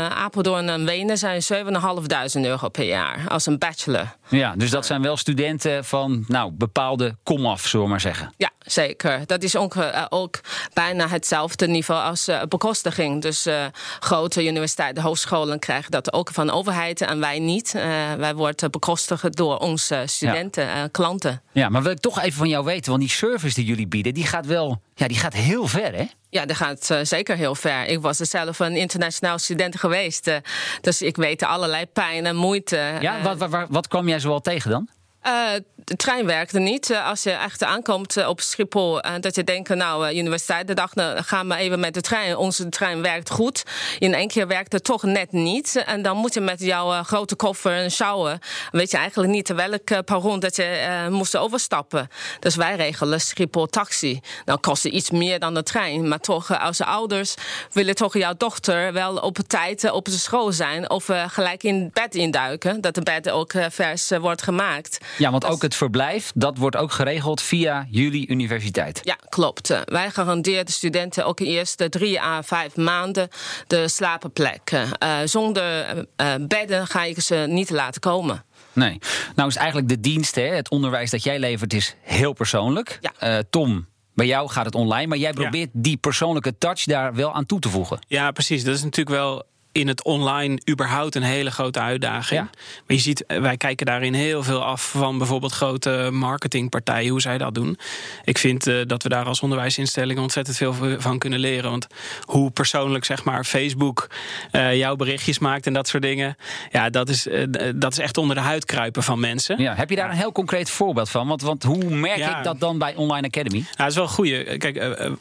Apeldoorn 0.10 0.70
en 0.70 0.86
Wenen 0.86 1.18
zijn 1.18 1.42
7.500 1.54 2.42
euro 2.42 2.70
per 2.70 2.86
jaar 2.86 3.26
als 3.28 3.46
een 3.46 3.58
bachelor. 3.58 4.16
Ja, 4.28 4.54
dus 4.56 4.70
dat 4.70 4.86
zijn 4.86 5.02
wel 5.02 5.18
studenten 5.18 5.57
van 5.82 6.26
nou, 6.28 6.52
bepaalde 6.52 7.16
komaf, 7.24 7.68
zullen 7.68 7.86
we 7.86 7.92
maar 7.92 8.02
zeggen. 8.02 8.34
Ja, 8.38 8.52
zeker. 8.60 9.26
Dat 9.26 9.44
is 9.44 9.56
ook, 9.56 9.76
uh, 9.76 10.06
ook 10.10 10.40
bijna 10.74 11.08
hetzelfde 11.08 11.68
niveau 11.68 12.04
als 12.04 12.30
uh, 12.30 12.42
bekostiging. 12.50 13.22
Dus 13.22 13.48
uh, 13.48 13.66
grote 14.00 14.46
universiteiten, 14.46 15.04
hogescholen 15.04 15.60
krijgen 15.60 15.92
dat 15.92 16.14
ook 16.14 16.30
van 16.32 16.46
de 16.46 16.54
overheid 16.54 17.02
en 17.02 17.20
wij 17.20 17.40
niet. 17.40 17.72
wij 18.18 18.36
worden 18.36 18.72
bekostigd 18.72 19.36
door 19.36 19.58
onze 19.58 20.04
studenten 20.06 20.68
en 20.68 20.92
klanten. 20.92 21.42
Ja, 21.52 21.70
maar 21.70 21.84
wil 21.84 21.92
ik 21.92 22.00
toch 22.00 22.20
even 22.20 22.38
van 22.38 22.50
jou 22.50 22.66
weten, 22.66 22.90
want 22.90 23.02
die 23.02 23.12
service 23.12 23.56
die 23.56 23.66
jullie 23.66 23.88
bieden, 23.88 24.14
die 24.14 24.26
gaat 24.26 24.46
wel, 24.46 24.82
ja, 24.96 25.08
die 25.08 25.18
gaat 25.18 25.34
heel 25.34 25.68
ver, 25.68 25.96
hè? 25.96 26.06
Ja, 26.30 26.46
dat 26.46 26.56
gaat 26.56 26.90
uh, 26.92 27.00
zeker 27.02 27.36
heel 27.36 27.56
ver. 27.56 27.86
Ik 27.86 28.00
was 28.00 28.18
zelf 28.18 28.60
een 28.60 28.76
internationaal 28.76 29.40
student 29.40 29.80
geweest. 29.80 30.28
Uh, 30.28 30.36
dus 30.82 31.02
ik 31.02 31.16
weet 31.16 31.44
allerlei 31.44 31.86
pijn 31.86 32.26
en 32.26 32.36
moeite. 32.36 32.98
Ja, 33.02 33.22
wat, 33.22 33.50
wat, 33.50 33.68
wat 33.70 33.88
kwam 33.88 34.08
jij 34.08 34.20
zoal 34.20 34.40
tegen 34.40 34.72
dan? 34.72 34.90
Uh, 35.24 35.60
de 35.88 35.96
trein 35.96 36.26
werkte 36.26 36.60
niet. 36.60 36.90
Uh, 36.90 37.08
als 37.08 37.24
je 37.24 37.32
echt 37.32 37.64
aankomt 37.64 38.18
uh, 38.18 38.28
op 38.28 38.42
Schiphol, 38.42 39.02
dat 39.20 39.36
je 39.36 39.44
denkt, 39.44 39.70
nou, 39.70 40.16
universiteit, 40.16 40.68
de 40.68 40.74
dag, 40.74 40.96
nou, 40.96 41.24
gaan 41.24 41.48
we 41.48 41.56
even 41.56 41.80
met 41.80 41.94
de 41.94 42.02
trein. 42.02 42.38
Onze 42.38 42.70
trein 42.70 43.02
werkt 43.02 43.30
goed. 43.30 43.64
In 44.00 44.14
één 44.14 44.28
keer 44.28 44.48
werkt 44.48 44.72
het 44.72 44.84
toch 44.84 45.04
net 45.04 45.32
niet. 45.32 45.84
En 45.86 46.02
dan 46.02 46.18
moet 46.18 46.34
je 46.34 46.42
met 46.42 46.60
jouw 46.60 47.04
grote 47.04 47.36
koffer 47.36 47.72
en 47.72 47.92
sjouwen. 47.92 48.40
Weet 48.72 48.92
je 48.92 48.98
eigenlijk 48.98 49.32
niet 49.32 49.50
welk 49.50 50.06
perron 50.06 50.40
dat 50.40 50.56
je 50.56 51.08
moest 51.10 51.38
overstappen. 51.38 52.08
Dus 52.40 52.56
wij 52.56 52.76
regelen 52.76 53.22
Schiphol 53.22 53.66
taxi. 53.66 54.20
Nou, 54.46 54.60
kost 54.60 54.84
het 54.84 54.94
iets 54.94 55.12
meer 55.12 55.40
dan 55.40 55.54
de 55.54 55.64
trein. 55.64 56.08
Maar 56.08 56.20
toch, 56.20 56.60
als 56.60 56.82
ouders 56.82 57.36
willen 57.72 57.96
toch 57.96 58.14
jouw 58.14 58.34
dochter 58.38 58.94
wel 58.94 59.16
op 59.16 59.38
tijd 59.48 59.92
op 59.92 60.06
de 60.06 60.12
school 60.12 60.52
zijn. 60.52 60.90
Of 60.90 61.10
gelijk 61.28 61.64
in 61.64 61.90
bed 61.94 62.16
induiken. 62.16 62.82
Dat 62.82 62.96
de 62.96 63.02
bed 63.02 63.30
ook 63.30 63.54
vers 63.70 64.10
wordt 64.20 64.42
gemaakt. 64.42 64.98
Ja, 65.18 65.32
want 65.32 65.46
ook 65.46 65.62
het 65.62 65.76
verblijf, 65.78 66.32
dat 66.36 66.58
wordt 66.58 66.76
ook 66.76 66.92
geregeld 66.92 67.42
via 67.42 67.88
jullie 67.90 68.28
universiteit. 68.28 69.00
Ja, 69.04 69.18
klopt. 69.30 69.70
Eh, 69.70 69.82
wij 69.86 70.12
garanderen 70.12 70.66
de 70.66 70.72
studenten 70.72 71.26
ook 71.26 71.38
de 71.38 71.46
eerste 71.46 71.90
drie 71.90 72.22
à 72.22 72.44
vijf 72.44 72.76
maanden 72.76 73.30
de 73.68 73.88
slapenplek. 73.88 74.72
Uh, 74.72 74.88
zonder 75.26 75.98
uh, 75.98 76.34
bedden 76.42 76.88
ga 76.88 77.04
ik 77.04 77.20
ze 77.20 77.46
niet 77.50 77.70
laten 77.70 78.02
komen. 78.02 78.44
Nee. 78.74 79.00
Nou 79.36 79.50
is 79.50 79.56
eigenlijk 79.56 79.90
de 79.90 80.00
dienst, 80.00 80.36
hè, 80.36 80.42
het 80.42 80.70
onderwijs 80.70 81.10
dat 81.10 81.24
jij 81.24 81.40
levert, 81.40 81.74
is 81.74 81.96
heel 82.02 82.34
persoonlijk. 82.34 83.00
Ja. 83.20 83.44
Tom, 83.50 83.88
bij 84.14 84.26
jou 84.26 84.50
gaat 84.50 84.66
het 84.66 84.76
online, 84.76 85.08
maar 85.08 85.18
jij 85.18 85.34
probeert 85.34 85.70
die 85.74 85.98
persoonlijke 85.98 86.58
touch 86.58 86.84
daar 86.84 87.14
wel 87.14 87.34
aan 87.34 87.46
toe 87.46 87.60
te 87.60 87.70
voegen. 87.70 88.00
Ja, 88.08 88.32
precies. 88.32 88.64
Dat 88.64 88.76
is 88.76 88.84
natuurlijk 88.84 89.18
wel 89.18 89.44
in 89.72 89.88
het 89.88 90.04
online 90.04 90.62
überhaupt 90.70 91.16
een 91.16 91.24
hele 91.24 91.52
grote 91.52 91.80
uitdaging. 91.80 92.42
Maar 92.42 92.96
je 92.96 92.98
ziet, 92.98 93.26
eh, 93.26 93.40
wij 93.40 93.58
kijken 93.58 93.86
daarin 93.86 94.14
heel 94.14 94.44
veel 94.44 94.64
af 94.64 94.90
van 94.90 95.18
bijvoorbeeld 95.18 95.52
grote 95.52 96.10
marketingpartijen, 96.12 97.10
hoe 97.10 97.22
zij 97.22 97.38
dat 97.38 97.54
doen. 97.54 97.78
Ik 98.24 98.38
vind 98.38 98.68
uh, 98.68 98.86
dat 98.86 99.04
we 99.04 99.10
daar 99.10 99.26
als 99.26 99.42
onderwijsinstelling 99.42 100.20
ontzettend 100.20 100.58
veel 100.58 100.76
van 100.98 101.18
kunnen 101.18 101.40
leren. 101.40 101.70
Want 101.70 101.88
hoe 102.22 102.52
persoonlijk, 102.52 103.06
zeg 103.06 103.24
maar, 103.24 103.44
Facebook 103.44 104.08
uh, 104.52 104.76
jouw 104.76 104.96
berichtjes 104.96 105.40
maakt 105.40 105.66
en 105.66 105.74
dat 105.74 105.88
soort 105.88 106.04
dingen. 106.04 106.36
Ja, 106.72 106.90
dat 106.90 107.10
is, 107.10 107.28
uh, 107.28 107.44
dat 107.76 107.92
is 107.92 108.00
echt 108.00 108.18
onder 108.18 108.36
de 108.36 108.42
huid 108.42 108.66
kruipen 108.66 109.04
van 109.04 109.20
mensen. 109.20 109.62
Ja, 109.62 109.76
heb 109.76 109.90
je 109.90 109.96
daar 109.96 110.10
een 110.10 110.16
heel 110.16 110.32
concreet 110.32 110.70
voorbeeld 110.70 111.10
van? 111.10 111.28
Want, 111.28 111.42
want 111.42 111.64
hoe 111.64 111.90
merk 111.90 112.18
ik 112.18 112.44
dat 112.44 112.60
dan 112.60 112.78
bij 112.78 112.96
Online 112.96 113.28
Academy? 113.28 113.58
Ja, 113.58 113.76
dat 113.76 113.88
is 113.88 113.96
wel 113.96 114.04
een 114.04 114.10
goeie. 114.10 114.58
Kijk, 114.58 114.76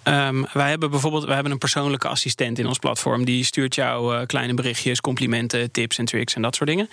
um, 0.04 0.46
wij 0.52 0.68
hebben 0.68 0.90
bijvoorbeeld 0.90 1.24
wij 1.24 1.34
hebben 1.34 1.52
een 1.52 1.58
persoonlijke 1.58 2.08
assistent 2.08 2.58
in 2.58 2.66
ons 2.66 2.78
platform. 2.78 3.24
Die 3.24 3.44
stuurt 3.44 3.74
jou 3.74 4.26
kleine 4.36 4.54
berichtjes, 4.54 5.00
complimenten, 5.00 5.70
tips 5.70 5.98
en 5.98 6.04
tricks 6.04 6.34
en 6.34 6.42
dat 6.42 6.56
soort 6.56 6.68
dingen. 6.68 6.88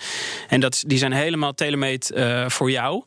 En 0.48 0.60
dat, 0.60 0.84
die 0.86 0.98
zijn 0.98 1.12
helemaal 1.12 1.54
telemeet 1.54 2.12
uh, 2.14 2.48
voor 2.48 2.70
jou. 2.70 3.02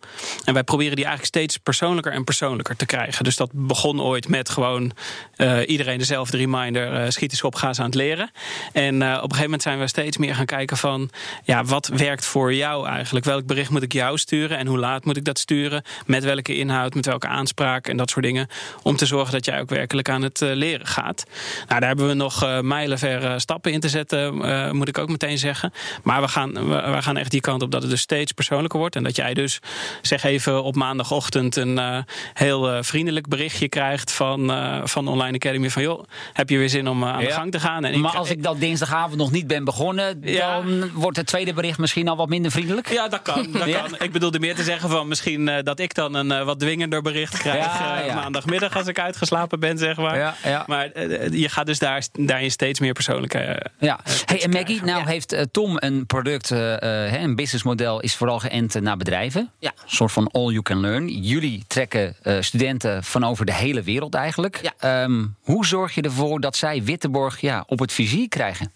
En 0.45 0.54
wij 0.54 0.63
proberen 0.63 0.95
die 0.95 1.06
eigenlijk 1.06 1.36
steeds 1.36 1.57
persoonlijker 1.57 2.12
en 2.12 2.24
persoonlijker 2.24 2.75
te 2.75 2.86
krijgen. 2.86 3.24
Dus 3.24 3.36
dat 3.36 3.50
begon 3.54 4.01
ooit 4.01 4.28
met 4.28 4.50
gewoon 4.50 4.92
uh, 5.38 5.60
iedereen 5.68 5.98
dezelfde 5.98 6.38
reminder: 6.38 6.94
uh, 6.94 7.10
schiet 7.10 7.31
eens 7.31 7.44
op, 7.44 7.56
ga 7.56 7.68
eens 7.68 7.80
aan 7.80 7.86
het 7.86 7.95
leren. 7.95 8.31
En 8.74 8.95
op 8.95 9.01
een 9.04 9.19
gegeven 9.19 9.44
moment 9.44 9.62
zijn 9.62 9.80
we 9.80 9.88
steeds 9.88 10.18
meer 10.18 10.36
gaan 10.36 10.45
kijken 10.45 10.78
van 10.78 11.10
ja, 11.44 11.63
wat 11.63 11.88
werkt 11.88 12.25
voor 12.25 12.54
jou 12.54 12.88
eigenlijk? 12.88 13.25
Welk 13.25 13.45
bericht 13.45 13.69
moet 13.69 13.84
ik 13.84 13.94
jou 13.94 14.18
sturen 14.18 14.57
en 14.57 14.68
hoe 14.68 14.80
laat 14.80 15.06
moet 15.06 15.18
ik 15.18 15.25
dat 15.25 15.39
sturen? 15.39 15.84
Met 16.06 16.24
welke 16.24 16.56
inhoud, 16.57 16.94
met 16.94 17.06
welke 17.06 17.28
aanspraak 17.28 17.88
en 17.88 17.98
dat 17.98 18.10
soort 18.10 18.25
dingen. 18.25 18.48
Om 18.84 18.95
te 18.95 19.06
zorgen 19.06 19.34
dat 19.34 19.45
jij 19.45 19.60
ook 19.60 19.69
werkelijk 19.69 20.10
aan 20.10 20.22
het 20.22 20.39
leren 20.39 20.88
gaat. 20.88 21.25
Nou, 21.68 21.80
daar 21.80 21.89
hebben 21.89 22.07
we 22.07 22.13
nog 22.13 22.62
mijlenver 22.62 23.42
stappen 23.42 23.72
in 23.72 23.80
te 23.80 23.89
zetten 23.89 24.26
uh, 24.33 24.71
moet 24.71 24.88
ik 24.88 24.97
ook 24.97 25.09
meteen 25.09 25.38
zeggen. 25.38 25.74
Maar 26.03 26.21
we 26.21 26.27
gaan, 26.27 26.53
we, 26.69 27.01
gaan 27.01 27.18
echt 27.18 27.31
die 27.31 27.41
kant 27.41 27.62
op 27.62 27.71
dat 27.71 27.81
het 27.81 27.91
dus 27.91 28.01
steeds 28.01 28.31
persoonlijker 28.31 28.79
wordt. 28.79 28.95
En 28.95 29.03
dat 29.03 29.15
jij 29.15 29.33
dus, 29.33 29.59
zeg 30.01 30.24
even 30.24 30.63
op 30.63 30.75
maandagochtend, 30.75 31.56
een 31.56 31.77
uh, 31.77 31.97
heel 32.33 32.83
vriendelijk 32.83 33.27
berichtje 33.27 33.69
krijgt 33.69 34.12
van, 34.12 34.51
van 34.83 35.07
Online 35.07 35.35
Academy. 35.35 35.69
Van 35.69 35.81
joh, 35.81 36.03
heb 36.33 36.50
je 36.50 36.57
weer 36.57 36.69
zin 36.69 36.88
om 36.88 37.03
aan 37.03 37.19
de 37.19 37.31
gang 37.31 37.51
te 37.51 37.59
gaan? 37.59 37.83
En 37.83 38.00
maar 38.00 38.18
als 38.18 38.29
ik 38.29 38.44
dan 38.44 38.59
dinsdagavond 38.59 39.15
nog 39.15 39.31
niet 39.31 39.47
ben 39.47 39.63
begonnen, 39.63 40.18
ja. 40.21 40.62
dan 40.62 40.91
wordt 40.94 41.18
het 41.18 41.25
tweede 41.27 41.53
bericht 41.53 41.77
misschien 41.77 42.07
al 42.07 42.15
wat 42.15 42.29
minder 42.29 42.51
vriendelijk? 42.51 42.89
Ja, 42.89 43.07
dat 43.07 43.21
kan. 43.21 43.51
Dat 43.51 43.65
ja? 43.75 43.81
kan. 43.81 43.95
Ik 44.00 44.12
bedoelde 44.12 44.39
meer 44.39 44.56
te 44.56 44.63
zeggen 44.63 44.89
van 44.89 45.07
misschien 45.07 45.62
dat 45.63 45.79
ik 45.79 45.94
dan 45.94 46.13
een 46.13 46.45
wat 46.45 46.59
dwingender 46.59 47.01
bericht 47.01 47.38
krijg 47.38 47.65
maandagmiddag 48.13 48.77
als 48.77 48.88
ik 48.88 49.00
uitgeslapen 49.00 49.59
ben, 49.59 49.77
zeg 49.77 49.97
maar. 49.97 50.35
Maar 50.68 51.00
je 51.31 51.50
gaat 51.50 51.65
dus 51.65 51.79
daar, 51.79 52.03
daarin 52.12 52.51
steeds 52.51 52.79
meer 52.79 52.94
persoonlijke. 52.94 53.71
ja. 53.79 54.00
Hey, 54.25 54.44
en 54.44 54.50
Maggie, 54.50 54.84
nou 54.84 55.08
heeft 55.08 55.34
uh, 55.34 55.41
Tom 55.51 55.75
een 55.80 56.06
product, 56.06 56.51
uh, 56.51 57.22
een 57.22 57.36
businessmodel 57.36 58.00
is 58.00 58.15
vooral 58.15 58.39
geënt 58.39 58.82
naar 58.82 58.98
bedrijven. 58.98 59.51
Ja. 59.60 59.72
Een 59.75 59.89
soort 59.89 60.12
van 60.12 60.27
all 60.32 60.51
you 60.51 60.62
can 60.62 60.80
learn. 60.80 61.22
Jullie 61.22 61.63
trekken 61.68 62.15
studenten 62.39 63.03
van 63.03 63.24
over 63.24 63.46
de 63.46 63.53
hele 63.53 63.82
wereld 63.82 64.15
eigenlijk. 64.15 64.72
Ja. 64.80 65.03
Um, 65.03 65.36
hoe 65.41 65.65
zorg 65.65 65.96
je 65.96 66.01
ervoor 66.01 66.39
dat 66.39 66.56
zij 66.56 66.84
Witteborg 66.84 67.41
ja, 67.41 67.63
op 67.68 67.80
het 67.80 67.91
vizier 67.91 68.30
krijgen? 68.30 68.72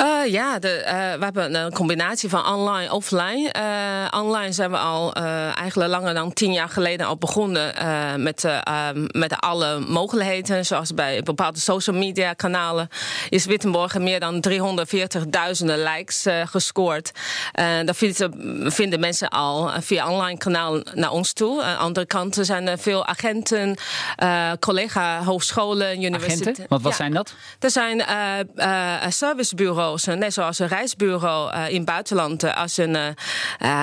Uh, 0.00 0.26
ja, 0.26 0.58
de, 0.58 0.82
uh, 0.84 1.18
we 1.18 1.24
hebben 1.24 1.54
een 1.54 1.72
combinatie 1.72 2.28
van 2.28 2.46
online 2.46 2.84
en 2.84 2.90
offline. 2.90 3.54
Uh, 3.56 4.20
online 4.20 4.52
zijn 4.52 4.70
we 4.70 4.76
al 4.76 5.12
eigenlijk 5.14 5.90
langer 5.90 6.14
dan 6.14 6.32
tien 6.32 6.52
jaar 6.52 6.68
geleden 6.68 7.06
al 7.06 7.16
begonnen 7.16 7.72
met, 8.22 8.44
met 9.12 9.40
alle 9.40 9.78
mogelijkheden. 9.78 10.66
Zoals 10.66 10.94
bij 10.94 11.22
bepaalde 11.22 11.58
social 11.58 11.96
media 11.96 12.32
kanalen 12.32 12.88
is 13.28 13.44
Wittenborg 13.44 13.98
meer 13.98 14.20
dan 14.20 14.44
340.000 14.48 15.64
likes 15.64 16.26
gescoord. 16.44 17.10
dat 17.84 17.96
vinden, 17.96 18.72
vinden, 18.72 19.00
mensen 19.00 19.28
al 19.28 19.70
via 19.80 20.10
online 20.10 20.38
kanaal 20.38 20.82
naar 20.94 21.10
ons 21.10 21.32
toe. 21.32 21.62
Aan 21.62 21.72
de 21.72 21.78
andere 21.78 22.06
kant 22.06 22.38
zijn 22.40 22.68
er 22.68 22.78
veel 22.78 23.06
agenten, 23.06 23.76
collega 24.58 25.22
hogescholen, 25.22 26.02
universiteiten. 26.02 26.66
Wat, 26.68 26.82
wat 26.82 26.94
zijn 26.94 27.12
dat? 27.12 27.34
Er 27.58 27.70
zijn 27.70 28.04
servicebureaus 29.08 29.87
net 29.94 30.32
zoals 30.32 30.58
een 30.58 30.68
reisbureau 30.68 31.54
uh, 31.54 31.68
in 31.68 31.76
het 31.76 31.84
buitenland. 31.84 32.44
Uh, 32.44 32.56
als 32.56 32.76
een 32.76 32.96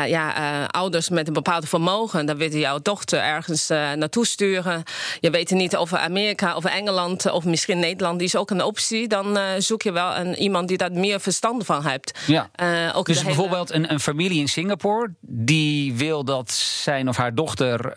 ja, 0.07 0.65
ouders 0.65 1.09
met 1.09 1.27
een 1.27 1.33
bepaald 1.33 1.69
vermogen, 1.69 2.25
dan 2.25 2.37
willen 2.37 2.59
jouw 2.59 2.79
dochter 2.81 3.19
ergens 3.19 3.67
naartoe 3.67 4.25
sturen. 4.25 4.83
Je 5.19 5.29
weet 5.29 5.51
niet 5.51 5.77
of 5.77 5.93
Amerika 5.93 6.55
of 6.55 6.65
Engeland 6.65 7.31
of 7.31 7.45
misschien 7.45 7.79
Nederland 7.79 8.21
is 8.21 8.35
ook 8.35 8.49
een 8.49 8.63
optie. 8.63 9.07
Dan 9.07 9.37
zoek 9.57 9.81
je 9.81 9.91
wel 9.91 10.15
een, 10.15 10.35
iemand 10.35 10.67
die 10.67 10.77
daar 10.77 10.91
meer 10.91 11.19
verstand 11.19 11.65
van 11.65 11.85
heeft. 11.85 12.19
Ja. 12.27 12.49
ook 12.93 13.05
dus 13.05 13.23
bijvoorbeeld 13.23 13.71
een, 13.71 13.91
een, 13.91 13.99
familie 13.99 14.39
in 14.39 14.47
Singapore 14.47 15.13
die 15.21 15.93
wil 15.93 16.23
dat 16.23 16.51
zijn 16.51 17.09
of 17.09 17.17
haar 17.17 17.35
dochter 17.35 17.93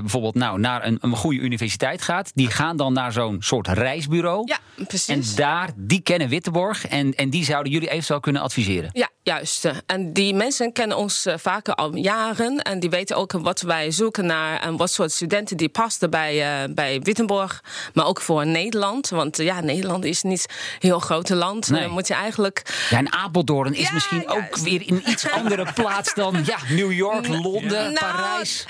bijvoorbeeld 0.00 0.34
nou, 0.34 0.58
naar 0.58 0.86
een, 0.86 0.98
een 1.00 1.16
goede 1.16 1.38
universiteit 1.40 2.02
gaat. 2.02 2.30
Die 2.34 2.50
gaan 2.50 2.76
dan 2.76 2.92
naar 2.92 3.12
zo'n 3.12 3.36
soort 3.40 3.68
reisbureau. 3.68 4.42
Ja, 4.44 4.58
precies. 4.86 5.08
En 5.08 5.22
daar, 5.36 5.70
die 5.76 6.00
kennen 6.00 6.28
Witteborg. 6.28 6.83
En, 6.88 7.14
en 7.14 7.30
die 7.30 7.44
zouden 7.44 7.72
jullie 7.72 7.90
eventueel 7.90 8.20
kunnen 8.20 8.42
adviseren. 8.42 8.90
Ja, 8.92 9.08
juist. 9.22 9.70
En 9.86 10.12
die 10.12 10.34
mensen 10.34 10.72
kennen 10.72 10.96
ons 10.96 11.26
uh, 11.26 11.34
vaker 11.36 11.74
al 11.74 11.96
jaren. 11.96 12.58
En 12.62 12.80
die 12.80 12.90
weten 12.90 13.16
ook 13.16 13.32
wat 13.32 13.60
wij 13.60 13.90
zoeken 13.90 14.26
naar 14.26 14.60
en 14.60 14.76
wat 14.76 14.90
soort 14.90 15.12
studenten 15.12 15.56
die 15.56 15.68
pasten 15.68 16.10
bij, 16.10 16.64
uh, 16.68 16.74
bij 16.74 17.00
Wittenborg. 17.00 17.62
Maar 17.94 18.06
ook 18.06 18.20
voor 18.20 18.46
Nederland. 18.46 19.08
Want 19.08 19.40
uh, 19.40 19.46
ja, 19.46 19.60
Nederland 19.60 20.04
is 20.04 20.22
niet 20.22 20.46
een 20.50 20.88
heel 20.88 20.98
groot 20.98 21.28
land. 21.28 21.68
Nee. 21.70 21.80
Dan 21.80 21.90
moet 21.90 22.06
je 22.06 22.14
eigenlijk. 22.14 22.62
Ja, 22.90 22.98
en 22.98 23.12
Apeldoorn 23.12 23.74
is 23.74 23.86
Ja, 23.86 23.92
misschien 23.92 24.22
juist. 24.26 24.36
ook 24.36 24.56
weer 24.56 24.82
in 24.86 25.02
iets 25.10 25.30
andere 25.38 25.72
plaats 25.74 26.14
dan 26.14 26.42
ja, 26.44 26.56
New 26.68 26.92
York, 26.92 27.28
Londen, 27.28 27.92
Nou, 27.92 27.94
Parijs. 28.12 28.66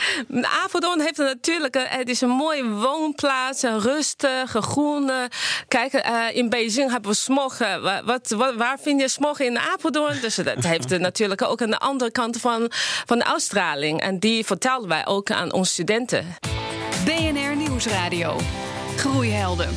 Apeldoorn 0.65 1.01
heeft 1.01 1.17
natuurlijk, 1.19 1.75
eh, 1.77 1.83
het 1.87 2.09
is 2.09 2.21
een 2.21 2.29
mooie 2.29 2.69
woonplaats, 2.69 3.63
een 3.63 3.81
rustig, 3.81 4.51
groen. 4.51 5.11
eh, 5.11 5.17
Kijk, 5.69 5.93
eh, 5.93 6.23
in 6.33 6.49
Beijing 6.49 6.91
hebben 6.91 7.11
we 7.11 7.17
smog. 7.17 7.59
Wa- 8.05 8.13
Wat, 8.13 8.31
wat, 8.31 8.55
waar 8.55 8.79
vind 8.83 9.01
je 9.01 9.09
smog 9.09 9.41
in 9.41 9.59
Apeldoorn? 9.59 10.21
Dus 10.21 10.35
dat 10.35 10.65
heeft 10.73 10.99
natuurlijk 10.99 11.43
ook 11.43 11.63
aan 11.63 11.71
de 11.71 11.79
andere 11.79 12.11
kant 12.11 12.37
van, 12.41 12.67
van 13.07 13.19
de 13.19 13.25
uitstraling. 13.25 14.01
En 14.01 14.19
die 14.19 14.45
vertelden 14.45 14.89
wij 14.89 15.07
ook 15.07 15.31
aan 15.31 15.53
onze 15.53 15.73
studenten. 15.73 16.27
BNR 17.05 17.57
Nieuwsradio. 17.57 18.37
Groeihelden. 18.97 19.69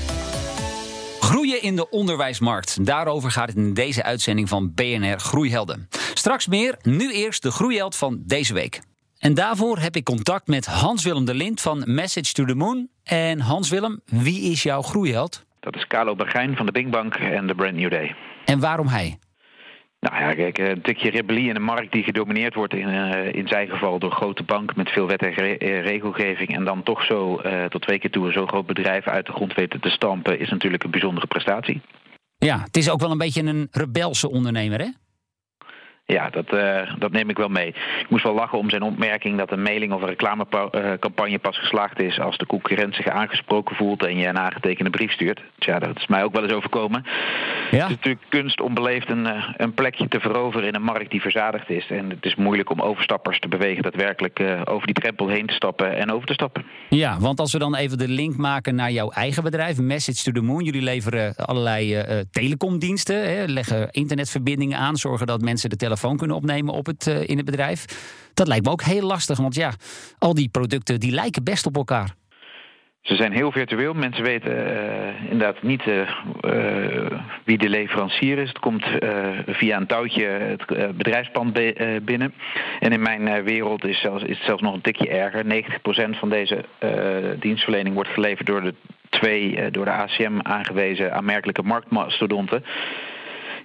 Groeien 1.20 1.62
in 1.62 1.76
de 1.76 1.90
onderwijsmarkt. 1.90 2.86
Daarover 2.86 3.32
gaat 3.32 3.48
het 3.48 3.58
in 3.58 3.74
deze 3.74 4.04
uitzending 4.04 4.50
van 4.50 4.74
BNR 4.74 5.20
Groeihelden. 5.20 5.88
Straks 6.14 6.48
meer, 6.48 6.78
nu 6.82 7.12
eerst 7.14 7.44
de 7.44 7.52
groeiheld 7.52 7.96
van 7.96 8.20
deze 8.26 8.54
week. 8.54 8.80
En 9.20 9.34
daarvoor 9.34 9.80
heb 9.80 9.96
ik 9.96 10.04
contact 10.04 10.48
met 10.48 10.66
Hans-Willem 10.66 11.26
de 11.26 11.34
Lind 11.34 11.62
van 11.62 11.84
Message 11.86 12.34
to 12.34 12.46
the 12.46 12.56
Moon. 12.56 12.88
En 13.04 13.40
Hans-Willem, 13.40 14.02
wie 14.06 14.42
is 14.52 14.64
jouw 14.64 14.82
groeiheld? 14.82 15.46
Dat 15.72 15.76
is 15.76 15.88
Carlo 15.88 16.16
Bergijn 16.16 16.56
van 16.56 16.66
de 16.66 16.72
Bing 16.72 16.92
Bank 16.92 17.16
en 17.16 17.48
de 17.48 17.56
Brand 17.56 17.76
New 17.76 17.92
Day. 17.92 18.16
En 18.46 18.60
waarom 18.60 18.88
hij? 18.88 19.18
Nou 20.00 20.16
ja, 20.22 20.34
kijk, 20.34 20.58
een 20.58 20.80
stukje 20.80 21.10
rebellie 21.10 21.50
in 21.50 21.56
een 21.56 21.64
markt 21.64 21.92
die 21.92 22.04
gedomineerd 22.04 22.54
wordt 22.54 22.74
in, 22.74 22.88
eh, 22.88 23.34
in 23.34 23.48
zijn 23.48 23.70
geval 23.70 24.00
door 24.00 24.12
grote 24.12 24.44
banken 24.44 24.78
met 24.78 24.90
veel 24.90 25.08
wet 25.08 25.22
en 25.22 25.34
re- 25.34 25.58
eh, 25.58 25.82
regelgeving. 25.82 26.56
En 26.56 26.64
dan 26.64 26.84
toch 26.84 27.04
zo 27.06 27.38
eh, 27.38 27.66
tot 27.66 27.82
twee 27.82 28.00
keer 28.00 28.12
toe 28.12 28.26
een 28.26 28.34
zo 28.34 28.46
groot 28.46 28.66
bedrijf 28.66 29.08
uit 29.08 29.26
de 29.26 29.32
grond 29.32 29.54
weten 29.54 29.82
te 29.82 29.90
stampen, 29.90 30.40
is 30.40 30.50
natuurlijk 30.50 30.84
een 30.84 30.92
bijzondere 30.92 31.28
prestatie. 31.28 31.82
Ja, 32.38 32.60
het 32.60 32.78
is 32.78 32.90
ook 32.90 33.00
wel 33.00 33.12
een 33.12 33.18
beetje 33.18 33.44
een 33.44 33.68
rebelse 33.72 34.30
ondernemer, 34.30 34.80
hè? 34.80 34.88
Ja, 36.08 36.30
dat, 36.30 36.54
eh, 36.54 36.92
dat 37.00 37.12
neem 37.12 37.30
ik 37.30 37.38
wel 37.38 37.48
mee. 37.48 37.68
Ik 37.68 38.10
moest 38.10 38.24
wel 38.24 38.34
lachen 38.34 38.58
om 38.58 38.70
zijn 38.70 38.82
opmerking 38.82 39.38
dat 39.38 39.52
een 39.52 39.62
mailing 39.62 39.94
of 39.94 40.02
een 40.02 40.08
reclamecampagne 40.08 41.40
pas 41.40 41.58
geslaagd 41.58 42.02
is 42.02 42.20
als 42.20 42.38
de 42.38 42.46
concurrent 42.46 42.96
zich 42.96 43.08
aangesproken 43.08 43.76
voelt 43.76 44.06
en 44.06 44.18
je 44.18 44.28
een 44.28 44.38
aangetekende 44.38 44.90
brief 44.90 45.12
stuurt. 45.12 45.42
Tja, 45.58 45.80
dat 45.80 45.98
is 45.98 46.08
mij 46.08 46.24
ook 46.24 46.34
wel 46.34 46.44
eens 46.44 46.54
overkomen. 46.54 47.06
Ja. 47.72 47.78
Het 47.78 47.90
is 47.90 47.96
natuurlijk 47.96 48.26
kunst 48.30 48.62
om 48.62 48.74
beleefd 48.74 49.10
een, 49.10 49.26
eh, 49.26 49.44
een 49.58 49.74
plekje 49.74 50.08
te 50.08 50.20
veroveren 50.20 50.68
in 50.68 50.76
een 50.76 50.82
markt 50.82 51.12
die 51.12 51.22
verzadigd 51.22 51.70
is. 51.70 51.88
En 51.90 52.10
het 52.10 52.26
is 52.26 52.36
moeilijk 52.36 52.70
om 52.70 52.82
overstappers 52.82 53.40
te 53.40 53.48
bewegen 53.48 53.84
daadwerkelijk 53.84 54.40
eh, 54.40 54.62
over 54.66 54.86
die 54.86 54.96
drempel 54.96 55.28
heen 55.28 55.46
te 55.46 55.54
stappen 55.54 55.98
en 55.98 56.12
over 56.12 56.28
te 56.28 56.34
stappen. 56.34 56.66
Ja, 56.90 57.20
want 57.20 57.40
als 57.40 57.52
we 57.52 57.60
dan 57.60 57.76
even 57.76 57.98
de 57.98 58.08
link 58.08 58.38
maken 58.38 58.76
naar 58.76 58.92
jouw 58.92 59.10
eigen 59.10 59.44
bedrijf, 59.44 59.78
Message 59.78 60.24
to 60.24 60.32
the 60.32 60.42
Moon. 60.42 60.64
Jullie 60.64 60.82
leveren 60.82 61.36
allerlei 61.36 61.96
eh, 61.96 62.20
eh, 62.20 62.26
telecomdiensten, 62.32 63.36
hè, 63.36 63.46
leggen 63.46 63.92
internetverbindingen 63.92 64.78
aan, 64.78 64.96
zorgen 64.96 65.28
dat 65.28 65.42
mensen 65.42 65.70
de 65.70 65.76
telefoon 65.76 65.96
kunnen 66.18 66.36
opnemen 66.36 66.74
op 66.74 66.86
het, 66.86 67.08
eh, 67.08 67.30
in 67.30 67.38
het 67.38 67.46
bedrijf. 67.46 67.86
Dat 68.34 68.48
lijkt 68.48 68.66
me 68.66 68.72
ook 68.72 68.82
heel 68.82 69.02
lastig, 69.02 69.38
want 69.38 69.56
ja, 69.56 69.72
al 70.20 70.34
die 70.34 70.50
producten 70.50 71.00
die 71.00 71.12
lijken 71.12 71.44
best 71.44 71.66
op 71.66 71.76
elkaar. 71.76 72.14
Ze 73.02 73.16
zijn 73.16 73.32
heel 73.32 73.52
virtueel. 73.52 73.94
Mensen 73.94 74.24
weten 74.24 74.66
eh, 74.66 75.24
inderdaad 75.32 75.64
niet 75.64 75.88
eh, 75.88 76.10
wie 77.44 77.58
de 77.58 77.70
leverancier 77.70 78.38
is. 78.38 78.48
Het 78.48 78.60
komt 78.60 78.86
via 79.48 79.78
een 79.78 79.88
touwtje 79.88 80.26
het 80.26 80.66
bedrijfspand 80.98 81.54
be- 81.54 82.02
binnen. 82.04 82.34
En 82.80 82.92
in 82.92 83.02
mijn 83.02 83.44
wereld 83.44 83.86
is, 83.86 84.02
zelfs, 84.02 84.24
is 84.24 84.38
het 84.38 84.46
zelfs 84.46 84.62
nog 84.62 84.74
een 84.74 84.82
tikje 84.82 85.10
erger. 85.10 85.46
90% 85.46 86.18
van 86.18 86.30
deze 86.30 86.66
dienstverlening 87.40 87.96
wordt 87.96 88.10
geleverd 88.10 88.48
door 88.48 88.62
de 88.62 88.74
twee 89.10 89.72
door 89.72 89.86
de 89.86 89.92
ACM 89.92 90.40
aangewezen 90.42 91.14
aanmerkelijke 91.14 91.64
marktmastodonten. 91.64 92.64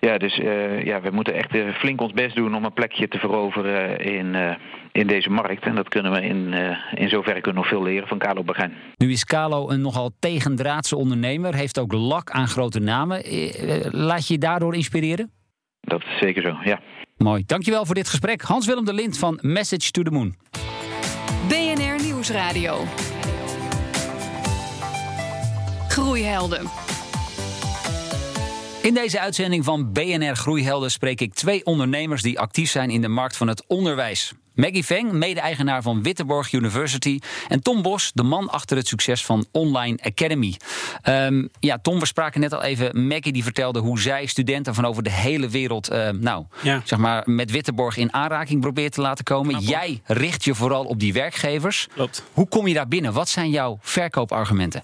Ja, 0.07 0.19
dus 0.19 0.39
eh, 0.39 0.85
ja, 0.85 1.01
we 1.01 1.11
moeten 1.11 1.35
echt 1.35 1.55
eh, 1.55 1.75
flink 1.75 2.01
ons 2.01 2.13
best 2.13 2.35
doen 2.35 2.55
om 2.55 2.65
een 2.65 2.73
plekje 2.73 3.09
te 3.09 3.19
veroveren 3.19 3.99
in, 3.99 4.35
eh, 4.35 4.55
in 4.93 5.07
deze 5.07 5.31
markt. 5.31 5.65
En 5.65 5.75
dat 5.75 5.89
kunnen 5.89 6.13
we 6.13 6.23
in, 6.23 6.53
eh, 6.53 6.77
in 6.95 7.09
zoverre 7.09 7.41
kunnen 7.41 7.63
we 7.63 7.69
nog 7.69 7.79
veel 7.79 7.83
leren 7.83 8.09
van 8.09 8.19
Carlo 8.19 8.43
Bagijn. 8.43 8.73
Nu 8.97 9.11
is 9.11 9.25
Carlo 9.25 9.71
een 9.71 9.81
nogal 9.81 10.11
tegendraadse 10.19 10.97
ondernemer, 10.97 11.55
heeft 11.55 11.79
ook 11.79 11.93
lak 11.93 12.31
aan 12.31 12.49
grote 12.49 12.81
namen. 12.81 13.23
Laat 13.91 14.27
je 14.27 14.33
je 14.33 14.39
daardoor 14.39 14.75
inspireren? 14.75 15.31
Dat 15.81 16.03
is 16.03 16.19
zeker 16.19 16.43
zo, 16.43 16.57
ja. 16.65 16.81
Mooi. 17.17 17.43
Dankjewel 17.47 17.87
voor 17.87 17.95
dit 17.95 18.09
gesprek. 18.09 18.43
Hans-Willem 18.43 18.85
de 18.85 18.95
Lind 18.95 19.19
van 19.19 19.39
Message 19.43 19.91
to 19.91 20.03
the 20.03 20.11
Moon. 20.11 20.35
BNR 21.49 22.05
Nieuwsradio. 22.05 22.85
Groeihelden. 25.89 26.82
In 28.83 28.95
deze 28.95 29.21
uitzending 29.21 29.65
van 29.65 29.93
BNR 29.93 30.37
Groeihelden 30.37 30.91
spreek 30.91 31.21
ik 31.21 31.35
twee 31.35 31.65
ondernemers 31.65 32.23
die 32.23 32.41
actief 32.41 32.71
zijn 32.71 32.91
in 32.91 33.01
de 33.01 33.09
markt 33.09 33.37
van 33.37 33.49
het 33.49 33.65
onderwijs. 33.67 34.33
Maggie 34.55 34.85
Veng, 34.85 35.13
mede-eigenaar 35.13 35.83
van 35.83 36.03
Wittenborg 36.03 36.53
University. 36.53 37.19
En 37.49 37.63
Tom 37.63 37.83
Bos, 37.83 38.11
de 38.15 38.23
man 38.23 38.49
achter 38.51 38.77
het 38.77 38.87
succes 38.89 39.25
van 39.25 39.47
Online 39.53 39.99
Academy. 40.03 40.57
Ehm, 41.03 41.47
ja, 41.61 41.79
Tom, 41.83 41.99
we 41.99 42.07
spraken 42.07 42.41
net 42.41 42.53
al 42.53 42.63
even. 42.63 43.07
Maggie 43.07 43.33
die 43.33 43.43
vertelde 43.43 43.79
hoe 43.79 44.01
zij 44.01 44.27
studenten 44.27 44.75
van 44.75 44.85
over 44.85 45.03
de 45.03 45.11
hele 45.11 45.49
wereld... 45.49 45.89
eh, 45.89 46.09
nou, 46.11 46.45
Ja. 46.63 46.81
zeg 46.85 46.99
maar, 46.99 47.23
met 47.27 47.51
Wittenborg 47.51 47.97
in 47.97 48.13
aanraking 48.13 48.61
probeert 48.61 48.93
te 48.93 49.01
laten 49.01 49.25
komen. 49.25 49.61
Jij 49.61 50.03
richt 50.07 50.45
je 50.45 50.55
vooral 50.55 50.85
op 50.85 51.01
die 51.01 51.13
werkgevers. 51.13 51.89
Klopt. 51.95 52.23
Hoe 52.33 52.49
kom 52.49 52.67
je 52.67 52.75
daar 52.75 52.89
binnen? 52.89 53.13
Wat 53.13 53.29
zijn 53.29 53.51
jouw 53.51 53.79
verkoopargumenten? 53.81 54.83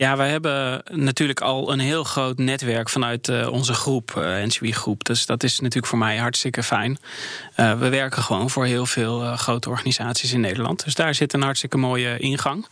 Ja, 0.00 0.16
wij 0.16 0.30
hebben 0.30 0.82
natuurlijk 0.90 1.40
al 1.40 1.72
een 1.72 1.78
heel 1.78 2.04
groot 2.04 2.38
netwerk 2.38 2.88
vanuit 2.88 3.28
eh, 3.28 3.48
onze 3.52 3.74
groep, 3.74 4.16
eh 4.16 4.42
NCW 4.42 4.72
Groep. 4.72 5.04
Dus 5.04 5.26
dat 5.26 5.42
is 5.42 5.58
natuurlijk 5.58 5.86
voor 5.86 5.98
mij 5.98 6.16
hartstikke 6.16 6.62
fijn. 6.62 6.98
Eh, 7.54 7.78
we 7.78 7.88
werken 7.88 8.22
gewoon 8.22 8.50
voor 8.50 8.64
heel 8.64 8.86
veel 8.86 9.22
eh, 9.22 9.38
grote 9.38 9.68
organisaties 9.68 10.32
in 10.32 10.40
Nederland. 10.40 10.84
Dus 10.84 10.94
daar 10.94 11.14
zit 11.14 11.32
een 11.32 11.42
hartstikke 11.42 11.76
mooie 11.76 12.18
ingang. 12.18 12.66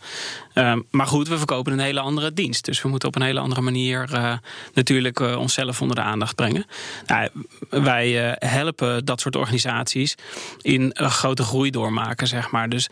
Eh, 0.53 0.75
maar 0.91 1.07
goed, 1.07 1.27
we 1.27 1.37
verkopen 1.37 1.73
een 1.73 1.79
hele 1.79 1.99
andere 1.99 2.33
dienst. 2.33 2.65
Dus 2.65 2.81
we 2.81 2.89
moeten 2.89 3.07
op 3.07 3.15
een 3.15 3.21
hele 3.21 3.39
andere 3.39 3.61
manier 3.61 4.13
eh, 4.13 4.33
natuurlijk 4.73 5.19
eh, 5.19 5.39
onszelf 5.39 5.81
onder 5.81 5.95
de 5.95 6.01
aandacht 6.01 6.35
brengen. 6.35 6.65
Nou, 7.07 7.29
wij 7.69 8.31
eh, 8.31 8.49
helpen 8.51 9.05
dat 9.05 9.21
soort 9.21 9.35
organisaties 9.35 10.15
in 10.61 10.91
een 10.93 11.11
grote 11.11 11.43
groei 11.43 11.69
doormaken, 11.69 12.27
zeg 12.27 12.51
maar. 12.51 12.69
Dus 12.69 12.89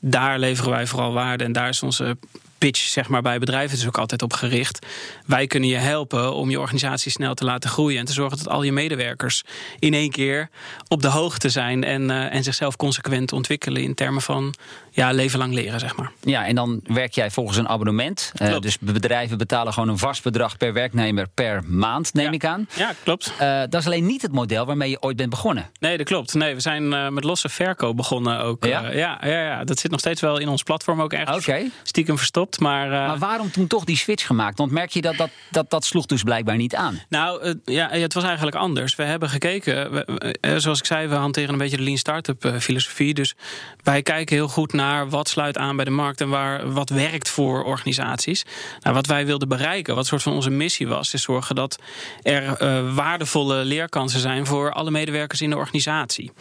daar 0.00 0.38
leveren 0.38 0.70
wij 0.70 0.86
vooral 0.86 1.12
waarde 1.12 1.44
en 1.44 1.52
daar 1.52 1.68
is 1.68 1.82
onze 1.82 2.16
pitch 2.60 2.80
zeg 2.80 3.08
maar, 3.08 3.22
bij 3.22 3.38
bedrijven 3.38 3.76
dus 3.76 3.86
ook 3.86 3.98
altijd 3.98 4.22
op 4.22 4.32
gericht. 4.32 4.86
Wij 5.26 5.46
kunnen 5.46 5.68
je 5.68 5.76
helpen 5.76 6.34
om 6.34 6.50
je 6.50 6.60
organisatie 6.60 7.10
snel 7.10 7.34
te 7.34 7.44
laten 7.44 7.70
groeien 7.70 7.98
en 7.98 8.04
te 8.04 8.12
zorgen 8.12 8.38
dat 8.38 8.48
al 8.48 8.62
je 8.62 8.72
medewerkers 8.72 9.42
in 9.78 9.94
één 9.94 10.10
keer 10.10 10.48
op 10.88 11.02
de 11.02 11.08
hoogte 11.08 11.48
zijn 11.48 11.84
en, 11.84 12.10
eh, 12.10 12.34
en 12.34 12.42
zichzelf 12.42 12.76
consequent 12.76 13.32
ontwikkelen 13.32 13.82
in 13.82 13.94
termen 13.94 14.22
van 14.22 14.54
ja, 14.90 15.10
leven 15.10 15.38
lang 15.38 15.54
leren, 15.54 15.80
zeg 15.80 15.96
maar. 15.96 16.12
Ja, 16.20 16.46
en 16.46 16.54
dan 16.54 16.80
werk 16.84 17.12
jij 17.12 17.30
volgens 17.30 17.56
een 17.56 17.68
abonnement. 17.68 18.32
Klopt. 18.34 18.62
dus 18.62 18.78
bedrijven 18.78 19.38
betalen 19.38 19.72
gewoon 19.72 19.88
een 19.88 19.98
vast 19.98 20.22
bedrag 20.22 20.56
per 20.56 20.72
werknemer 20.72 21.28
per 21.34 21.62
maand, 21.66 22.14
neem 22.14 22.24
Ja. 22.26 22.32
ik 22.32 22.44
aan. 22.44 22.68
Ja, 22.76 22.92
klopt. 23.02 23.32
Eh, 23.38 23.58
dat 23.68 23.74
is 23.74 23.86
alleen 23.86 24.06
niet 24.06 24.22
het 24.22 24.32
model 24.32 24.66
waarmee 24.66 24.90
je 24.90 25.02
ooit 25.02 25.16
bent 25.16 25.30
begonnen. 25.30 25.70
Nee, 25.80 25.96
dat 25.96 26.06
klopt. 26.06 26.34
Nee, 26.34 26.54
we 26.54 26.60
zijn 26.60 26.92
eh, 26.92 27.08
met 27.08 27.24
losse 27.24 27.48
verkoop 27.48 27.96
begonnen 27.96 28.40
ook. 28.40 28.64
Ja? 28.64 28.90
Ja, 28.92 29.18
ja, 29.22 29.42
ja, 29.42 29.64
dat 29.64 29.78
zit 29.78 29.90
nog 29.90 30.00
steeds 30.00 30.20
wel 30.20 30.38
in 30.38 30.48
ons 30.48 30.62
platform 30.62 31.00
ook 31.02 31.12
ergens 31.12 31.48
Oké. 31.48 31.64
stiekem 31.82 32.16
verstopt. 32.18 32.60
Maar, 32.60 32.88
Maar 32.88 33.18
waarom 33.18 33.50
toen 33.50 33.66
toch 33.66 33.84
die 33.84 33.96
switch 33.96 34.26
gemaakt? 34.26 34.58
Want 34.58 34.70
merk 34.70 34.90
je 34.90 35.00
dat 35.00 35.16
dat, 35.16 35.30
dat 35.50 35.70
dat 35.70 35.84
sloeg 35.84 36.06
dus 36.06 36.22
blijkbaar 36.22 36.56
niet 36.56 36.74
aan? 36.74 37.00
Nou, 37.08 37.44
het- 37.46 37.58
ja, 37.64 37.88
het 37.90 38.14
was 38.14 38.24
eigenlijk 38.24 38.56
anders. 38.56 38.94
We 38.96 39.02
hebben 39.02 39.28
gekeken, 39.28 39.92
we- 39.92 40.56
zoals 40.56 40.78
ik 40.78 40.86
zei, 40.86 41.06
we 41.08 41.14
hanteren 41.14 41.48
een 41.52 41.58
beetje 41.58 41.76
de 41.76 41.82
lean 41.82 41.96
startup 41.96 42.54
filosofie. 42.60 43.14
Dus 43.14 43.34
wij 43.82 44.02
kijken 44.02 44.36
heel 44.36 44.48
goed 44.48 44.72
naar 44.72 44.78
wat 45.08 45.28
sluit 45.28 45.58
aan 45.58 45.76
bij 45.76 45.84
de 45.84 45.90
markt 45.90 46.20
en 46.20 46.28
waar, 46.28 46.72
wat 46.72 46.88
werkt 46.88 47.28
voor 47.28 47.64
organisaties. 47.64 48.44
Nou, 48.80 48.94
wat 48.94 49.06
wij 49.06 49.26
wilden 49.26 49.48
bereiken, 49.48 49.94
wat 49.94 50.06
soort 50.06 50.22
van 50.22 50.32
onze 50.32 50.50
missie 50.50 50.88
was, 50.88 51.14
is 51.14 51.22
zorgen 51.22 51.54
dat 51.54 51.78
er 52.22 52.56
eh, 52.56 52.94
waardevolle 52.94 53.64
leerkansen 53.64 54.20
zijn 54.20 54.46
voor 54.46 54.72
alle 54.72 54.90
medewerkers 54.90 55.40
in 55.40 55.50
de 55.50 55.56
organisatie. 55.56 56.32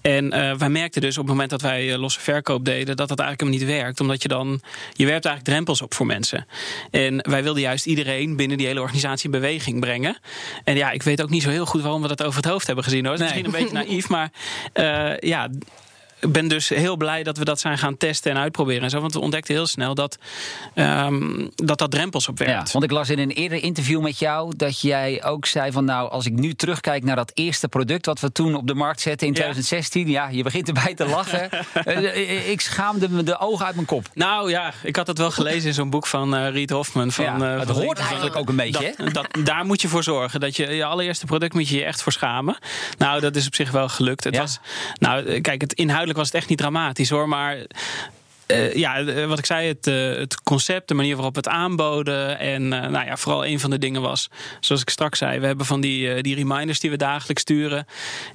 En 0.00 0.32
eh, 0.32 0.54
wij 0.54 0.68
merkten 0.68 1.00
dus 1.00 1.18
op 1.18 1.22
het 1.22 1.32
moment 1.32 1.50
dat 1.50 1.62
wij 1.62 1.92
eh, 1.92 1.98
losse 1.98 2.20
verkoop 2.20 2.64
deden, 2.64 2.96
dat 2.96 3.08
dat 3.08 3.18
eigenlijk 3.18 3.40
helemaal 3.40 3.68
niet 3.68 3.82
werkt. 3.82 4.00
Omdat 4.00 4.22
je 4.22 4.28
dan, 4.28 4.60
je 4.92 5.06
werpt 5.06 5.24
eigenlijk 5.24 5.44
drempels 5.44 5.82
op 5.82 5.94
voor 5.94 6.06
mensen. 6.06 6.46
En 6.90 7.22
wij 7.28 7.42
wilden 7.42 7.62
juist 7.62 7.86
iedereen 7.86 8.36
binnen 8.36 8.56
die 8.56 8.66
hele 8.66 8.80
organisatie 8.80 9.24
in 9.24 9.40
beweging 9.40 9.80
brengen. 9.80 10.18
En 10.64 10.76
ja, 10.76 10.90
ik 10.90 11.02
weet 11.02 11.22
ook 11.22 11.30
niet 11.30 11.42
zo 11.42 11.50
heel 11.50 11.66
goed 11.66 11.82
waarom 11.82 12.02
we 12.02 12.08
dat 12.08 12.22
over 12.22 12.42
het 12.42 12.50
hoofd 12.50 12.66
hebben 12.66 12.84
gezien 12.84 13.06
hoor. 13.06 13.18
Nee. 13.18 13.22
misschien 13.22 13.44
een 13.44 13.50
beetje 13.50 13.74
naïef, 13.84 14.08
maar 14.08 14.30
ja. 15.20 15.48
Ben 16.20 16.48
dus 16.48 16.68
heel 16.68 16.96
blij 16.96 17.22
dat 17.22 17.38
we 17.38 17.44
dat 17.44 17.60
zijn 17.60 17.78
gaan 17.78 17.96
testen 17.96 18.30
en 18.30 18.38
uitproberen 18.38 18.82
en 18.82 18.90
zo. 18.90 19.00
Want 19.00 19.12
we 19.12 19.20
ontdekten 19.20 19.54
heel 19.54 19.66
snel 19.66 19.94
dat 19.94 20.18
ehm, 20.74 21.46
dat, 21.54 21.78
dat 21.78 21.90
drempels 21.90 22.28
opwerpt. 22.28 22.66
Ja, 22.66 22.72
want 22.72 22.84
ik 22.84 22.90
las 22.90 23.10
in 23.10 23.18
een 23.18 23.30
eerder 23.30 23.62
interview 23.62 24.00
met 24.00 24.18
jou 24.18 24.52
dat 24.56 24.80
jij 24.80 25.24
ook 25.24 25.46
zei 25.46 25.72
van 25.72 25.84
nou, 25.84 26.10
als 26.10 26.26
ik 26.26 26.32
nu 26.32 26.54
terugkijk 26.54 27.04
naar 27.04 27.16
dat 27.16 27.30
eerste 27.34 27.68
product 27.68 28.06
wat 28.06 28.20
we 28.20 28.32
toen 28.32 28.54
op 28.54 28.66
de 28.66 28.74
markt 28.74 29.00
zetten 29.00 29.26
in 29.26 29.32
2016, 29.32 30.08
ja, 30.08 30.28
je 30.28 30.42
begint 30.42 30.68
erbij 30.68 30.94
te 30.94 31.06
lachen. 31.06 31.48
uh, 31.86 32.50
ik 32.52 32.60
schaamde 32.60 33.08
me 33.08 33.22
de 33.22 33.38
ogen 33.38 33.66
uit 33.66 33.74
mijn 33.74 33.86
kop. 33.86 34.06
Nou 34.14 34.50
ja, 34.50 34.72
ik 34.82 34.96
had 34.96 35.06
het 35.06 35.18
wel 35.18 35.30
gelezen 35.30 35.68
in 35.68 35.74
zo'n 35.74 35.90
boek 35.90 36.06
van 36.06 36.34
uh, 36.34 36.50
Reed 36.50 36.70
Hoffman. 36.70 37.12
Van, 37.12 37.24
ja, 37.24 37.40
het 37.40 37.68
van 37.68 37.82
hoort 37.82 37.98
eigenlijk 37.98 38.36
ook 38.36 38.48
een 38.48 38.56
beetje. 38.56 38.94
Dat, 38.96 39.14
dat, 39.32 39.44
daar 39.44 39.64
moet 39.64 39.82
je 39.82 39.88
voor 39.88 40.02
zorgen. 40.02 40.40
Dat 40.40 40.56
je 40.56 40.74
je 40.74 40.84
allereerste 40.84 41.26
product 41.26 41.54
moet 41.54 41.68
je 41.68 41.76
je 41.76 41.84
echt 41.84 42.02
voor 42.02 42.12
schamen. 42.12 42.58
Nou, 42.98 43.20
dat 43.20 43.36
is 43.36 43.46
op 43.46 43.54
zich 43.54 43.70
wel 43.70 43.88
gelukt. 43.88 44.24
Het 44.24 44.36
was, 44.36 44.58
nou, 44.98 45.40
kijk, 45.40 45.60
het 45.60 45.72
inhoudelijk 45.72 46.07
was 46.16 46.26
het 46.26 46.34
echt 46.36 46.48
niet 46.48 46.58
dramatisch 46.58 47.10
hoor. 47.10 47.28
Maar 47.28 47.56
uh, 48.52 48.74
ja, 48.74 49.04
wat 49.26 49.38
ik 49.38 49.46
zei, 49.46 49.68
het, 49.68 49.86
uh, 49.86 50.16
het, 50.16 50.42
concept, 50.42 50.88
de 50.88 50.94
manier 50.94 51.14
waarop 51.14 51.34
we 51.34 51.40
het 51.40 51.48
aanboden. 51.48 52.38
En 52.38 52.62
uh, 52.62 52.68
nou 52.68 53.06
ja, 53.06 53.16
vooral 53.16 53.46
een 53.46 53.60
van 53.60 53.70
de 53.70 53.78
dingen 53.78 54.02
was, 54.02 54.28
zoals 54.60 54.82
ik 54.82 54.90
straks 54.90 55.18
zei, 55.18 55.38
we 55.38 55.46
hebben 55.46 55.66
van 55.66 55.80
die, 55.80 56.22
die 56.22 56.34
reminders 56.34 56.80
die 56.80 56.90
we 56.90 56.96
dagelijks 56.96 57.42
sturen. 57.42 57.86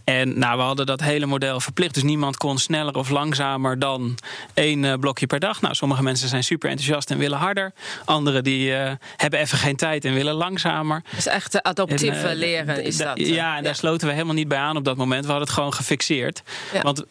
En 0.04 0.40
nou, 0.40 0.58
we 0.58 0.64
hadden 0.64 0.86
dat 0.86 1.02
hele 1.02 1.26
model 1.26 1.60
verplicht. 1.60 1.94
Dus 1.94 2.04
niemand 2.04 2.38
kon 2.38 2.58
sneller 2.58 2.96
of 2.96 3.10
langzamer 3.10 3.80
dan 3.80 4.18
één 4.54 5.00
blokje 5.00 5.26
per 5.26 5.40
dag. 5.40 5.62
Nou, 5.62 5.76
sommige 5.76 6.04
mensen 6.04 6.30
zijn 6.30 6.44
super 6.44 6.70
enthousiast 6.70 7.12
en 7.12 7.18
willen 7.18 7.38
harder. 7.38 7.74
Anderen 8.06 8.44
die 8.44 8.72
hebben 9.16 9.40
even 9.40 9.58
geen 9.58 9.76
tijd 9.76 10.06
en 10.06 10.14
willen 10.14 10.34
langzamer. 10.34 11.04
Dus 11.16 11.28
echt 11.28 11.64
adoptief 11.64 12.24
leren 12.34 12.84
is 12.84 12.98
dat. 12.98 13.18
Ja, 13.20 13.26
en 13.26 13.34
ja. 13.34 13.62
daar 13.62 13.76
sloten 13.76 14.08
we 14.08 14.14
helemaal 14.14 14.36
niet 14.36 14.48
bij 14.48 14.58
aan 14.58 14.78
op 14.78 14.84
dat 14.84 14.98
moment. 14.98 15.26
We 15.26 15.30
hadden 15.30 15.48
het 15.48 15.56
gewoon 15.56 15.74
gefixeerd. 15.74 16.42
Ja. 16.74 16.82
Want 16.82 17.04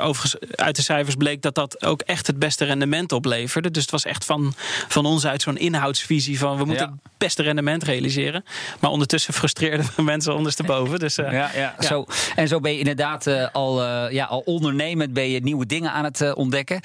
overigens, 0.00 0.36
uit 0.50 0.76
de 0.76 0.82
cijfers 0.82 1.14
bleek 1.14 1.42
dat 1.42 1.54
dat 1.54 1.84
ook 1.84 2.00
echt 2.00 2.26
het 2.26 2.38
beste 2.44 2.64
rendement 2.64 3.12
opleverde. 3.12 3.70
Dus 3.70 3.82
het 3.82 3.90
was 3.90 4.04
echt 4.04 4.24
van, 4.24 4.54
van 4.88 5.06
ons 5.06 5.26
uit 5.26 5.42
zo'n 5.42 5.56
inhoudsvisie 5.56 6.38
van 6.38 6.56
we 6.56 6.64
moeten 6.64 6.86
het 6.86 7.12
beste 7.18 7.42
rendement 7.42 7.82
realiseren. 7.82 8.44
Maar 8.80 8.90
ondertussen 8.90 9.34
frustreerden 9.34 9.86
we 9.96 10.02
mensen 10.12 10.34
ondersteboven. 10.34 10.98
Dus, 10.98 11.18
uh, 11.18 11.32
ja, 11.32 11.50
ja, 11.54 11.74
ja. 11.78 11.86
Zo, 11.86 12.04
en 12.36 12.48
zo 12.48 12.60
ben 12.60 12.72
je 12.72 12.78
inderdaad 12.78 13.26
uh, 13.26 13.46
al, 13.52 13.82
uh, 13.82 14.10
ja, 14.10 14.24
al 14.24 14.42
ondernemend, 14.44 15.12
ben 15.12 15.30
je 15.30 15.40
nieuwe 15.40 15.66
dingen 15.66 15.92
aan 15.92 16.04
het 16.04 16.34
ontdekken. 16.34 16.80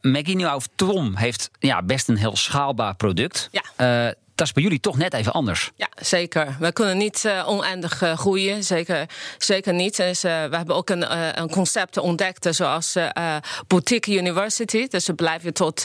Maggie 0.00 0.36
Nieuwhoff 0.36 0.68
Tom 0.74 1.16
heeft 1.16 1.50
ja, 1.58 1.82
best 1.82 2.08
een 2.08 2.16
heel 2.16 2.36
schaalbaar 2.36 2.94
product. 2.94 3.48
Ja 3.52 4.14
dat 4.34 4.46
is 4.46 4.52
bij 4.52 4.62
jullie 4.62 4.80
toch 4.80 4.96
net 4.96 5.14
even 5.14 5.32
anders. 5.32 5.70
Ja, 5.76 5.88
zeker. 6.00 6.56
We 6.58 6.72
kunnen 6.72 6.96
niet 6.96 7.24
uh, 7.26 7.48
oneindig 7.48 8.02
uh, 8.02 8.16
groeien. 8.16 8.64
Zeker, 8.64 9.08
zeker 9.38 9.74
niet. 9.74 9.96
Dus, 9.96 10.24
uh, 10.24 10.44
we 10.44 10.56
hebben 10.56 10.74
ook 10.76 10.90
een, 10.90 11.38
een 11.40 11.50
concept 11.50 11.98
ontdekt, 11.98 12.46
zoals 12.50 12.96
Boutique 13.66 14.12
University. 14.18 14.86
Dus 14.88 15.06
we 15.06 15.14
blijven 15.14 15.54
tot 15.54 15.84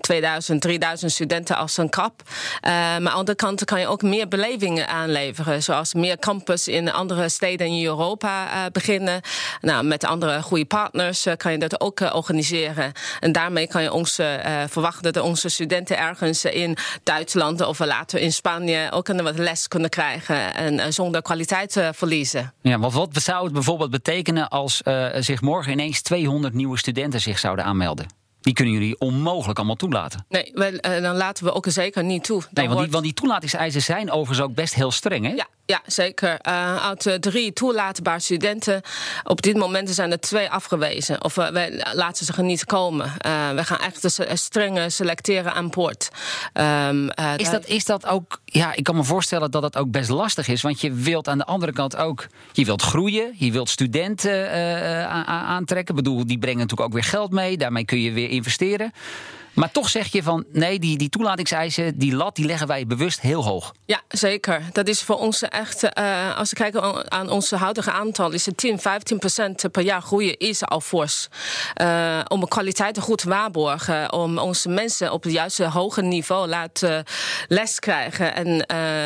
2000, 0.00 0.60
3000 0.60 1.12
studenten 1.12 1.56
als 1.56 1.76
een 1.76 1.88
kap. 1.88 2.22
maar 2.62 2.72
aan 2.72 3.04
de 3.04 3.10
andere 3.10 3.36
kant 3.36 3.64
kan 3.64 3.80
je 3.80 3.86
ook 3.86 4.02
meer 4.02 4.28
belevingen 4.28 4.88
aanleveren. 4.88 5.62
Zoals 5.62 5.94
meer 5.94 6.18
campus 6.18 6.68
in 6.68 6.92
andere 6.92 7.28
steden 7.28 7.66
in 7.66 7.84
Europa 7.84 8.68
beginnen. 8.72 9.20
Nou, 9.60 9.84
met 9.84 10.04
andere 10.04 10.42
goede 10.42 10.64
partners 10.64 11.26
kan 11.36 11.52
je 11.52 11.58
dat 11.58 11.80
ook 11.80 12.00
organiseren. 12.00 12.92
En 13.20 13.32
daarmee 13.32 13.66
kan 13.66 13.82
je 13.82 13.92
ons 13.92 14.14
verwachten 14.66 15.12
dat 15.12 15.22
onze 15.22 15.48
studenten 15.48 15.98
ergens 15.98 16.44
in 16.44 16.76
Duitsland 17.02 17.60
of 17.60 17.78
laten 17.90 18.20
in 18.20 18.32
Spanje 18.32 18.90
ook 18.90 19.08
een 19.08 19.22
wat 19.22 19.38
les 19.38 19.68
kunnen 19.68 19.90
krijgen 19.90 20.54
en 20.54 20.92
zonder 20.92 21.22
kwaliteit 21.22 21.72
te 21.72 21.90
verliezen. 21.94 22.52
Ja, 22.62 22.78
want 22.78 22.92
wat 22.92 23.22
zou 23.22 23.44
het 23.44 23.52
bijvoorbeeld 23.52 23.90
betekenen 23.90 24.48
als 24.48 24.82
uh, 24.84 25.06
zich 25.18 25.40
morgen 25.40 25.72
ineens 25.72 26.02
200 26.02 26.54
nieuwe 26.54 26.78
studenten 26.78 27.20
zich 27.20 27.38
zouden 27.38 27.64
aanmelden? 27.64 28.19
Die 28.40 28.54
kunnen 28.54 28.74
jullie 28.74 28.98
onmogelijk 28.98 29.58
allemaal 29.58 29.76
toelaten. 29.76 30.24
Nee, 30.28 30.52
uh, 30.54 31.02
dan 31.02 31.16
laten 31.16 31.44
we 31.44 31.52
ook 31.52 31.66
zeker 31.68 32.04
niet 32.04 32.24
toe. 32.24 32.42
nee, 32.50 32.68
want, 32.68 32.80
die, 32.80 32.90
want 32.90 33.04
die 33.04 33.14
toelatingseisen 33.14 33.82
zijn 33.82 34.10
overigens 34.10 34.48
ook 34.48 34.54
best 34.54 34.74
heel 34.74 34.90
streng, 34.90 35.26
hè? 35.26 35.32
Ja, 35.32 35.46
ja, 35.66 35.80
zeker. 35.86 36.38
Uh, 36.48 36.76
uit 36.76 37.06
uh, 37.06 37.14
drie 37.14 37.52
toelaatbare 37.52 38.20
studenten, 38.20 38.82
op 39.24 39.42
dit 39.42 39.56
moment 39.56 39.90
zijn 39.90 40.10
er 40.10 40.20
twee 40.20 40.50
afgewezen. 40.50 41.24
Of 41.24 41.34
wij 41.34 41.84
laten 41.92 42.26
ze 42.26 42.42
niet 42.42 42.64
komen. 42.64 43.12
we 43.54 43.64
gaan 43.64 43.78
echt 43.78 44.20
streng 44.32 44.92
selecteren 44.92 45.52
aan 45.52 45.70
boord. 45.70 46.08
Um, 46.54 47.10
is, 47.36 47.50
dat, 47.50 47.66
is 47.66 47.84
dat 47.84 48.06
ook, 48.06 48.40
ja, 48.44 48.74
ik 48.74 48.84
kan 48.84 48.96
me 48.96 49.04
voorstellen 49.04 49.50
dat 49.50 49.62
dat 49.62 49.76
ook 49.76 49.90
best 49.90 50.10
lastig 50.10 50.48
is. 50.48 50.62
Want 50.62 50.80
je 50.80 50.92
wilt 50.92 51.28
aan 51.28 51.38
de 51.38 51.44
andere 51.44 51.72
kant 51.72 51.96
ook, 51.96 52.26
je 52.52 52.64
wilt 52.64 52.82
groeien. 52.82 53.34
Je 53.36 53.52
wilt 53.52 53.68
studenten 53.68 54.50
aantrekken. 55.26 55.96
Ik 55.96 56.02
bedoel, 56.02 56.26
die 56.26 56.38
brengen 56.38 56.58
natuurlijk 56.58 56.88
ook 56.88 56.94
weer 56.94 57.04
geld 57.04 57.30
mee. 57.30 57.56
Daarmee 57.56 57.84
kun 57.84 58.00
je 58.00 58.12
weer 58.12 58.29
investeren. 58.30 58.92
Maar 59.54 59.70
toch 59.70 59.88
zeg 59.88 60.12
je 60.12 60.22
van 60.22 60.44
nee, 60.52 60.78
die, 60.78 60.98
die 60.98 61.08
toelatingseisen, 61.08 61.98
die 61.98 62.14
lat, 62.14 62.36
die 62.36 62.46
leggen 62.46 62.66
wij 62.66 62.86
bewust 62.86 63.20
heel 63.20 63.44
hoog. 63.44 63.74
Ja, 63.84 64.00
zeker. 64.08 64.62
Dat 64.72 64.88
is 64.88 65.02
voor 65.02 65.16
ons 65.16 65.42
echt, 65.42 65.84
uh, 65.98 66.36
als 66.36 66.50
we 66.50 66.56
kijken 66.56 67.10
aan 67.10 67.30
onze 67.30 67.56
huidige 67.56 67.90
aantal, 67.90 68.30
is 68.30 68.46
het 68.46 68.56
10, 68.56 68.78
15 68.78 69.18
procent 69.18 69.70
per 69.70 69.82
jaar 69.82 70.02
groeien 70.02 70.38
is 70.38 70.64
al 70.64 70.80
fors. 70.80 71.28
Uh, 71.80 72.20
om 72.28 72.40
de 72.40 72.48
kwaliteit 72.48 72.98
goed 72.98 73.18
te 73.18 73.28
waarborgen, 73.28 74.12
om 74.12 74.38
onze 74.38 74.68
mensen 74.68 75.12
op 75.12 75.22
het 75.22 75.32
juiste 75.32 75.64
hoge 75.64 76.02
niveau 76.02 76.48
laten 76.48 77.04
les 77.48 77.78
krijgen 77.78 78.34
en 78.34 78.46
uh, 78.46 78.56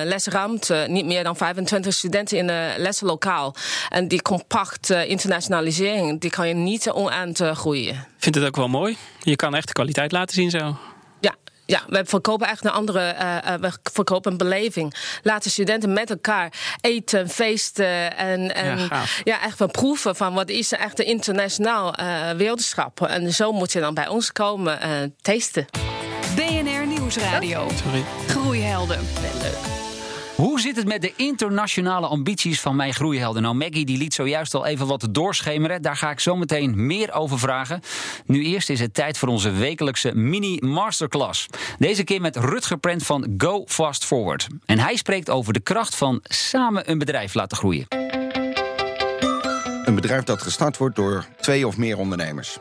lesruimte. 0.05 0.87
Niet 0.89 1.07
meer 1.07 1.25
dan 1.25 1.37
25 1.37 1.95
studenten 1.95 2.39
in 2.39 2.49
een 2.49 2.79
leslokaal. 2.79 3.55
En 3.89 4.09
die 4.09 4.23
compacte 4.23 5.07
internationalisering, 5.07 6.21
die 6.21 6.31
kan 6.31 6.49
je 6.49 6.55
niet 6.55 6.91
oneind 6.91 7.41
groeien. 7.41 7.95
Ik 7.95 8.23
vind 8.31 8.35
het 8.35 8.45
ook 8.45 8.57
wel 8.57 8.69
mooi. 8.69 8.97
Je 9.25 9.37
kan 9.37 9.55
echt 9.55 9.67
de 9.67 9.73
kwaliteit 9.73 10.13
laten 10.13 10.35
zien 10.35 10.51
zo. 10.51 10.77
Ja, 11.21 11.35
ja, 11.67 11.83
we 11.87 12.05
verkopen 12.05 12.49
echt 12.49 12.65
een 12.65 12.71
andere, 12.71 13.15
uh, 13.21 13.55
we 13.55 13.73
verkopen 13.83 14.33
een 14.33 14.39
beleving. 14.39 14.95
Laten 15.23 15.51
studenten 15.51 15.93
met 15.93 16.11
elkaar 16.11 16.53
eten, 16.81 17.29
feesten 17.29 18.17
en, 18.17 18.55
en 18.55 18.79
ja, 18.79 19.03
ja 19.25 19.43
echt 19.43 19.59
wel 19.59 19.69
proeven 19.69 20.17
van 20.17 20.35
wat 20.35 20.49
is 20.49 20.73
echt 20.73 20.99
een 20.99 21.07
internationaal 21.07 22.01
uh, 22.01 22.31
wereldschap. 22.31 23.01
En 23.01 23.33
zo 23.33 23.53
moet 23.53 23.73
je 23.73 23.81
dan 23.81 23.95
bij 23.95 24.09
ons 24.09 24.33
komen 24.33 24.79
uh, 24.83 24.91
tasten. 25.21 25.67
BNR 26.37 26.87
Nieuwsradio. 26.87 27.69
Sorry. 27.83 28.05
Groeihelden. 28.27 29.01
Leuk. 29.43 29.84
Hoe 30.35 30.61
zit 30.61 30.77
het 30.77 30.87
met 30.87 31.03
de 31.03 31.13
internationale 31.17 32.07
ambities 32.07 32.61
van 32.61 32.77
mijn 32.77 32.95
groeihelden? 32.95 33.43
Nou, 33.43 33.55
Maggie 33.55 33.85
die 33.85 33.99
liet 33.99 34.15
zojuist 34.15 34.55
al 34.55 34.67
even 34.67 34.87
wat 34.87 35.09
doorschemeren. 35.11 35.83
Daar 35.83 35.97
ga 35.97 36.11
ik 36.11 36.21
zo 36.21 36.37
meteen 36.37 36.87
meer 36.87 37.13
over 37.13 37.39
vragen. 37.39 37.81
Nu 38.27 38.45
eerst 38.45 38.71
is 38.71 38.81
het 38.81 38.95
tijd 38.95 39.19
voor 39.19 39.29
onze 39.29 39.51
wekelijkse 39.51 40.15
mini-masterclass. 40.15 41.47
Deze 41.79 42.05
keer 42.05 42.21
met 42.21 42.37
Rutger 42.37 42.79
Prent 42.79 43.07
van 43.07 43.35
Go 43.39 43.65
Fast 43.67 44.05
Forward. 44.05 44.47
En 44.65 44.79
hij 44.79 44.97
spreekt 44.97 45.31
over 45.31 45.53
de 45.53 45.61
kracht 45.61 45.97
van 45.97 46.21
samen 46.23 46.91
een 46.91 46.99
bedrijf 46.99 47.35
laten 47.35 47.57
groeien. 47.57 47.87
Een 49.85 49.95
bedrijf 49.95 50.25
dat 50.25 50.43
gestart 50.43 50.77
wordt 50.77 50.97
door 50.97 51.27
twee 51.41 51.67
of 51.67 51.77
meer 51.77 51.99
ondernemers. 51.99 52.59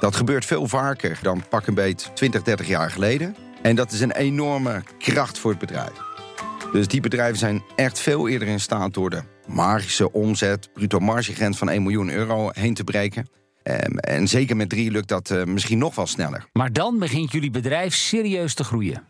Dat 0.00 0.16
gebeurt 0.16 0.44
veel 0.44 0.66
vaker 0.66 1.18
dan 1.22 1.42
pak 1.48 1.66
een 1.66 1.74
beet 1.74 2.10
20, 2.14 2.42
30 2.42 2.66
jaar 2.68 2.90
geleden. 2.90 3.36
En 3.62 3.76
dat 3.76 3.92
is 3.92 4.00
een 4.00 4.12
enorme 4.12 4.82
kracht 4.98 5.38
voor 5.38 5.50
het 5.50 5.60
bedrijf. 5.60 6.07
Dus 6.72 6.88
die 6.88 7.00
bedrijven 7.00 7.38
zijn 7.38 7.62
echt 7.76 8.00
veel 8.00 8.28
eerder 8.28 8.48
in 8.48 8.60
staat 8.60 8.94
door 8.94 9.10
de 9.10 9.22
magische 9.46 10.12
omzet, 10.12 10.72
bruto 10.72 10.98
margegrens 10.98 11.58
van 11.58 11.68
1 11.68 11.82
miljoen 11.82 12.10
euro 12.10 12.50
heen 12.52 12.74
te 12.74 12.84
breken. 12.84 13.28
Ehm, 13.62 13.96
en 13.96 14.28
zeker 14.28 14.56
met 14.56 14.68
drie 14.68 14.90
lukt 14.90 15.08
dat 15.08 15.30
uh, 15.30 15.44
misschien 15.44 15.78
nog 15.78 15.94
wel 15.94 16.06
sneller. 16.06 16.46
Maar 16.52 16.72
dan 16.72 16.98
begint 16.98 17.32
jullie 17.32 17.50
bedrijf 17.50 17.94
serieus 17.94 18.54
te 18.54 18.64
groeien. 18.64 19.02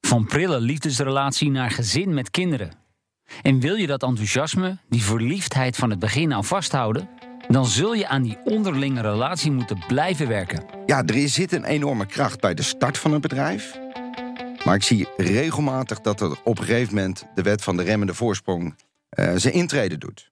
Van 0.00 0.26
prille 0.26 0.60
liefdesrelatie 0.60 1.50
naar 1.50 1.70
gezin 1.70 2.14
met 2.14 2.30
kinderen. 2.30 2.72
En 3.42 3.60
wil 3.60 3.74
je 3.74 3.86
dat 3.86 4.02
enthousiasme, 4.02 4.78
die 4.88 5.02
verliefdheid 5.02 5.76
van 5.76 5.90
het 5.90 5.98
begin 5.98 6.34
aan 6.34 6.44
vasthouden, 6.44 7.08
dan 7.48 7.66
zul 7.66 7.94
je 7.94 8.08
aan 8.08 8.22
die 8.22 8.38
onderlinge 8.44 9.00
relatie 9.00 9.50
moeten 9.50 9.84
blijven 9.86 10.28
werken. 10.28 10.64
Ja, 10.86 11.04
er 11.04 11.28
zit 11.28 11.52
een 11.52 11.64
enorme 11.64 12.06
kracht 12.06 12.40
bij 12.40 12.54
de 12.54 12.62
start 12.62 12.98
van 12.98 13.12
het 13.12 13.20
bedrijf. 13.20 13.78
Maar 14.64 14.74
ik 14.74 14.82
zie 14.82 15.08
regelmatig 15.16 16.00
dat 16.00 16.20
er 16.20 16.38
op 16.44 16.58
een 16.58 16.64
gegeven 16.64 16.94
moment 16.94 17.24
de 17.34 17.42
wet 17.42 17.62
van 17.62 17.76
de 17.76 17.82
remmende 17.82 18.14
voorsprong 18.14 18.74
uh, 19.18 19.32
zijn 19.36 19.54
intrede 19.54 19.98
doet. 19.98 20.30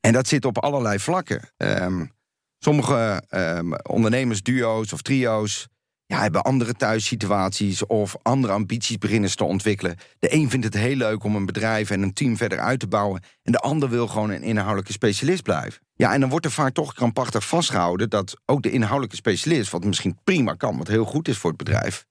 En 0.00 0.12
dat 0.12 0.28
zit 0.28 0.44
op 0.44 0.58
allerlei 0.58 0.98
vlakken. 0.98 1.52
Um, 1.56 2.12
sommige 2.58 3.22
um, 3.30 3.74
ondernemersduo's 3.76 4.92
of 4.92 5.02
trio's 5.02 5.68
ja, 6.06 6.20
hebben 6.20 6.42
andere 6.42 6.74
thuissituaties 6.74 7.86
of 7.86 8.16
andere 8.22 8.52
ambities 8.52 8.98
beginnen 8.98 9.36
te 9.36 9.44
ontwikkelen. 9.44 9.96
De 10.18 10.34
een 10.34 10.50
vindt 10.50 10.64
het 10.64 10.74
heel 10.74 10.96
leuk 10.96 11.24
om 11.24 11.36
een 11.36 11.46
bedrijf 11.46 11.90
en 11.90 12.02
een 12.02 12.12
team 12.12 12.36
verder 12.36 12.58
uit 12.58 12.80
te 12.80 12.86
bouwen. 12.86 13.22
En 13.42 13.52
de 13.52 13.58
ander 13.58 13.88
wil 13.88 14.06
gewoon 14.06 14.30
een 14.30 14.42
inhoudelijke 14.42 14.92
specialist 14.92 15.42
blijven. 15.42 15.82
Ja, 15.94 16.12
en 16.12 16.20
dan 16.20 16.30
wordt 16.30 16.44
er 16.44 16.52
vaak 16.52 16.72
toch 16.72 16.94
krampachtig 16.94 17.46
vastgehouden 17.46 18.10
dat 18.10 18.36
ook 18.46 18.62
de 18.62 18.70
inhoudelijke 18.70 19.16
specialist, 19.16 19.70
wat 19.70 19.84
misschien 19.84 20.18
prima 20.24 20.54
kan, 20.54 20.76
wat 20.78 20.88
heel 20.88 21.04
goed 21.04 21.28
is 21.28 21.38
voor 21.38 21.50
het 21.50 21.58
bedrijf, 21.58 22.06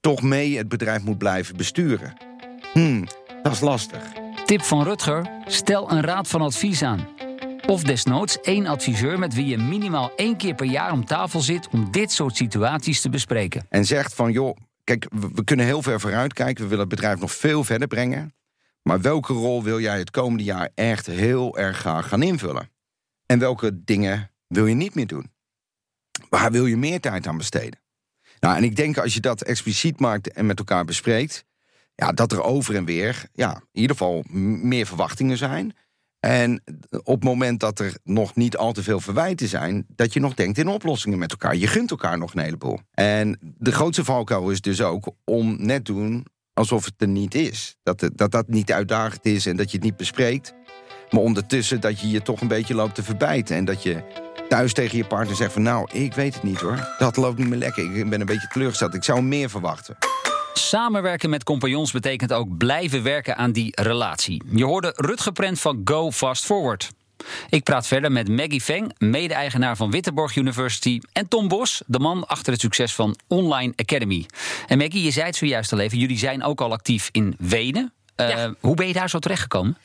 toch 0.00 0.22
mee 0.22 0.56
het 0.56 0.68
bedrijf 0.68 1.02
moet 1.04 1.18
blijven 1.18 1.56
besturen. 1.56 2.16
Hmm, 2.72 3.06
dat 3.42 3.52
is 3.52 3.60
lastig. 3.60 4.02
Tip 4.44 4.62
van 4.62 4.82
Rutger: 4.82 5.30
stel 5.46 5.90
een 5.90 6.02
raad 6.02 6.28
van 6.28 6.40
advies 6.40 6.82
aan. 6.82 7.08
Of 7.66 7.82
desnoods 7.82 8.40
één 8.40 8.66
adviseur 8.66 9.18
met 9.18 9.34
wie 9.34 9.46
je 9.46 9.58
minimaal 9.58 10.12
één 10.16 10.36
keer 10.36 10.54
per 10.54 10.66
jaar 10.66 10.92
om 10.92 11.04
tafel 11.04 11.40
zit 11.40 11.68
om 11.68 11.90
dit 11.90 12.12
soort 12.12 12.36
situaties 12.36 13.00
te 13.00 13.08
bespreken. 13.08 13.66
En 13.68 13.84
zegt 13.84 14.14
van, 14.14 14.32
joh, 14.32 14.56
kijk, 14.84 15.06
we, 15.10 15.28
we 15.34 15.44
kunnen 15.44 15.66
heel 15.66 15.82
ver 15.82 16.00
vooruit 16.00 16.32
kijken. 16.32 16.62
We 16.62 16.68
willen 16.68 16.84
het 16.86 16.94
bedrijf 16.94 17.18
nog 17.20 17.32
veel 17.32 17.64
verder 17.64 17.88
brengen. 17.88 18.34
Maar 18.82 19.00
welke 19.00 19.32
rol 19.32 19.62
wil 19.62 19.80
jij 19.80 19.98
het 19.98 20.10
komende 20.10 20.44
jaar 20.44 20.70
echt 20.74 21.06
heel 21.06 21.58
erg 21.58 21.78
graag 21.78 22.08
gaan 22.08 22.22
invullen? 22.22 22.70
En 23.26 23.38
welke 23.38 23.84
dingen 23.84 24.30
wil 24.46 24.66
je 24.66 24.74
niet 24.74 24.94
meer 24.94 25.06
doen? 25.06 25.30
Waar 26.28 26.50
wil 26.50 26.66
je 26.66 26.76
meer 26.76 27.00
tijd 27.00 27.26
aan 27.26 27.36
besteden? 27.36 27.80
Nou, 28.40 28.56
en 28.56 28.64
ik 28.64 28.76
denk 28.76 28.98
als 28.98 29.14
je 29.14 29.20
dat 29.20 29.42
expliciet 29.42 30.00
maakt 30.00 30.32
en 30.32 30.46
met 30.46 30.58
elkaar 30.58 30.84
bespreekt, 30.84 31.44
ja, 31.94 32.12
dat 32.12 32.32
er 32.32 32.42
over 32.42 32.74
en 32.74 32.84
weer, 32.84 33.28
ja, 33.32 33.54
in 33.54 33.80
ieder 33.80 33.96
geval 33.96 34.24
meer 34.62 34.86
verwachtingen 34.86 35.36
zijn. 35.36 35.74
En 36.20 36.62
op 36.90 37.14
het 37.14 37.24
moment 37.24 37.60
dat 37.60 37.78
er 37.78 37.98
nog 38.04 38.34
niet 38.34 38.56
al 38.56 38.72
te 38.72 38.82
veel 38.82 39.00
verwijten 39.00 39.48
zijn, 39.48 39.86
dat 39.88 40.12
je 40.12 40.20
nog 40.20 40.34
denkt 40.34 40.58
in 40.58 40.68
oplossingen 40.68 41.18
met 41.18 41.30
elkaar. 41.30 41.56
Je 41.56 41.66
gunt 41.66 41.90
elkaar 41.90 42.18
nog 42.18 42.34
een 42.34 42.42
heleboel. 42.42 42.78
En 42.90 43.38
de 43.40 43.72
grootste 43.72 44.04
valkuil 44.04 44.50
is 44.50 44.60
dus 44.60 44.82
ook 44.82 45.10
om 45.24 45.56
net 45.58 45.84
doen 45.84 46.26
alsof 46.52 46.84
het 46.84 46.94
er 46.98 47.08
niet 47.08 47.34
is. 47.34 47.76
Dat 47.82 48.10
dat, 48.14 48.30
dat 48.30 48.48
niet 48.48 48.72
uitdagend 48.72 49.26
is 49.26 49.46
en 49.46 49.56
dat 49.56 49.70
je 49.70 49.76
het 49.76 49.86
niet 49.86 49.96
bespreekt. 49.96 50.54
Maar 51.10 51.20
ondertussen 51.20 51.80
dat 51.80 52.00
je 52.00 52.10
je 52.10 52.22
toch 52.22 52.40
een 52.40 52.48
beetje 52.48 52.74
loopt 52.74 52.94
te 52.94 53.02
verbijten. 53.02 53.56
En 53.56 53.64
dat 53.64 53.82
je 53.82 54.27
thuis 54.48 54.72
tegen 54.72 54.96
je 54.96 55.04
partner 55.04 55.36
zegt 55.36 55.52
van... 55.52 55.62
nou, 55.62 55.88
ik 55.92 56.14
weet 56.14 56.34
het 56.34 56.42
niet 56.42 56.60
hoor. 56.60 56.88
Dat 56.98 57.16
loopt 57.16 57.38
niet 57.38 57.48
meer 57.48 57.58
lekker. 57.58 57.96
Ik 57.96 58.10
ben 58.10 58.20
een 58.20 58.26
beetje 58.26 58.48
teleurgesteld. 58.48 58.94
Ik 58.94 59.04
zou 59.04 59.22
meer 59.22 59.50
verwachten. 59.50 59.96
Samenwerken 60.52 61.30
met 61.30 61.44
compagnons 61.44 61.92
betekent 61.92 62.32
ook 62.32 62.56
blijven 62.56 63.02
werken 63.02 63.36
aan 63.36 63.52
die 63.52 63.72
relatie. 63.82 64.42
Je 64.52 64.64
hoorde 64.64 64.92
Rutger 64.96 65.32
Prent 65.32 65.60
van 65.60 65.80
Go 65.84 66.10
Fast 66.12 66.44
Forward. 66.44 66.88
Ik 67.48 67.62
praat 67.62 67.86
verder 67.86 68.12
met 68.12 68.28
Maggie 68.28 68.60
Feng, 68.60 68.94
mede-eigenaar 68.98 69.76
van 69.76 69.90
Wittenborg 69.90 70.36
University... 70.36 71.00
en 71.12 71.28
Tom 71.28 71.48
Bos, 71.48 71.82
de 71.86 71.98
man 71.98 72.26
achter 72.26 72.52
het 72.52 72.60
succes 72.60 72.94
van 72.94 73.16
Online 73.26 73.72
Academy. 73.76 74.26
En 74.66 74.78
Maggie, 74.78 75.02
je 75.02 75.10
zei 75.10 75.26
het 75.26 75.36
zojuist 75.36 75.72
al 75.72 75.78
even, 75.78 75.98
jullie 75.98 76.18
zijn 76.18 76.42
ook 76.42 76.60
al 76.60 76.72
actief 76.72 77.08
in 77.12 77.34
Wenen. 77.38 77.92
Eh, 78.14 78.28
Ja. 78.28 78.54
Hoe 78.60 78.74
ben 78.74 78.86
je 78.86 78.92
daar 78.92 79.10
zo 79.10 79.18
terechtgekomen? 79.18 79.76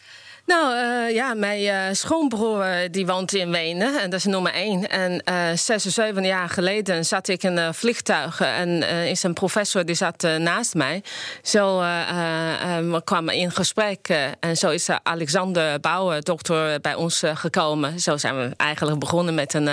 Nou 0.46 0.76
eh, 0.76 1.16
ja, 1.16 1.34
mijn 1.34 1.66
eh, 1.66 1.94
schoonbroer 1.94 2.62
eh, 2.62 2.90
die 2.92 3.06
woont 3.06 3.34
in 3.34 3.52
Wenen 3.52 4.02
en 4.02 4.10
dat 4.10 4.20
is 4.20 4.26
nummer 4.26 4.54
één. 4.54 4.90
En 4.90 5.22
eh 5.24 5.36
zes 5.56 5.86
of 5.86 5.92
zeven 5.92 6.24
jaar 6.24 6.50
geleden 6.50 7.06
zat 7.06 7.28
ik 7.28 7.44
in 7.44 7.58
een 7.58 7.74
vliegtuig 7.74 8.40
en 8.42 8.84
is 9.08 9.24
een 9.24 9.34
professor 9.34 9.86
die 9.86 9.96
zat 9.96 10.22
naast 10.22 10.74
mij. 10.74 11.04
Zo 11.42 11.80
we 11.80 13.02
kwamen 13.04 13.34
in 13.34 13.52
gesprek 13.52 14.08
en 14.40 14.58
zo 14.58 14.70
is 14.70 14.90
Alexander 15.04 15.80
Bouwer, 15.80 16.24
dokter, 16.24 16.82
bij 16.82 16.96
ons 16.96 17.24
gekomen. 17.34 18.00
Zo 18.00 18.18
zijn 18.18 18.38
we 18.38 18.54
eigenlijk 18.58 19.00
begonnen 19.00 19.34
met 19.34 19.54
een, 19.54 19.70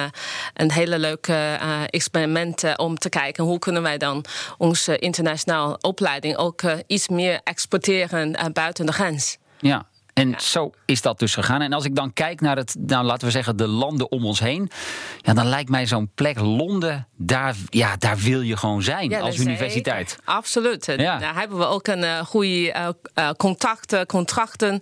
een 0.54 0.72
hele 0.72 0.98
leuke 0.98 1.32
eh, 1.32 1.82
experiment 1.90 2.76
om 2.76 2.98
te 2.98 3.08
kijken 3.08 3.44
hoe 3.44 3.58
kunnen 3.58 3.82
wij 3.82 3.98
dan 3.98 4.24
onze 4.58 4.98
internationale 4.98 5.78
opleiding 5.80 6.36
ook 6.36 6.62
iets 6.86 7.08
meer 7.08 7.40
exporteren 7.44 8.52
buiten 8.52 8.86
de 8.86 8.92
grens. 8.92 9.38
Ja. 9.58 9.86
En 10.20 10.34
zo 10.38 10.70
is 10.84 11.02
dat 11.02 11.18
dus 11.18 11.34
gegaan. 11.34 11.62
En 11.62 11.72
als 11.72 11.84
ik 11.84 11.94
dan 11.94 12.12
kijk 12.12 12.40
naar 12.40 12.56
het, 12.56 12.76
nou, 12.78 13.04
laten 13.04 13.26
we 13.26 13.32
zeggen, 13.32 13.56
de 13.56 13.66
landen 13.66 14.10
om 14.10 14.24
ons 14.24 14.40
heen. 14.40 14.70
Ja, 15.20 15.32
dan 15.32 15.46
lijkt 15.46 15.70
mij 15.70 15.86
zo'n 15.86 16.10
plek 16.14 16.38
Londen, 16.40 17.08
daar, 17.16 17.56
ja, 17.68 17.96
daar 17.96 18.16
wil 18.16 18.40
je 18.40 18.56
gewoon 18.56 18.82
zijn 18.82 19.14
als 19.14 19.36
zeker. 19.36 19.50
universiteit. 19.50 20.18
Absoluut. 20.24 20.86
Ja. 20.86 21.18
Daar 21.18 21.34
hebben 21.34 21.58
we 21.58 21.64
ook 21.64 21.86
een 21.86 22.04
eh, 22.04 22.18
goede 22.18 22.72
eh, 22.72 22.88
eh, 23.14 23.30
contacten, 23.30 24.06
contracten. 24.06 24.80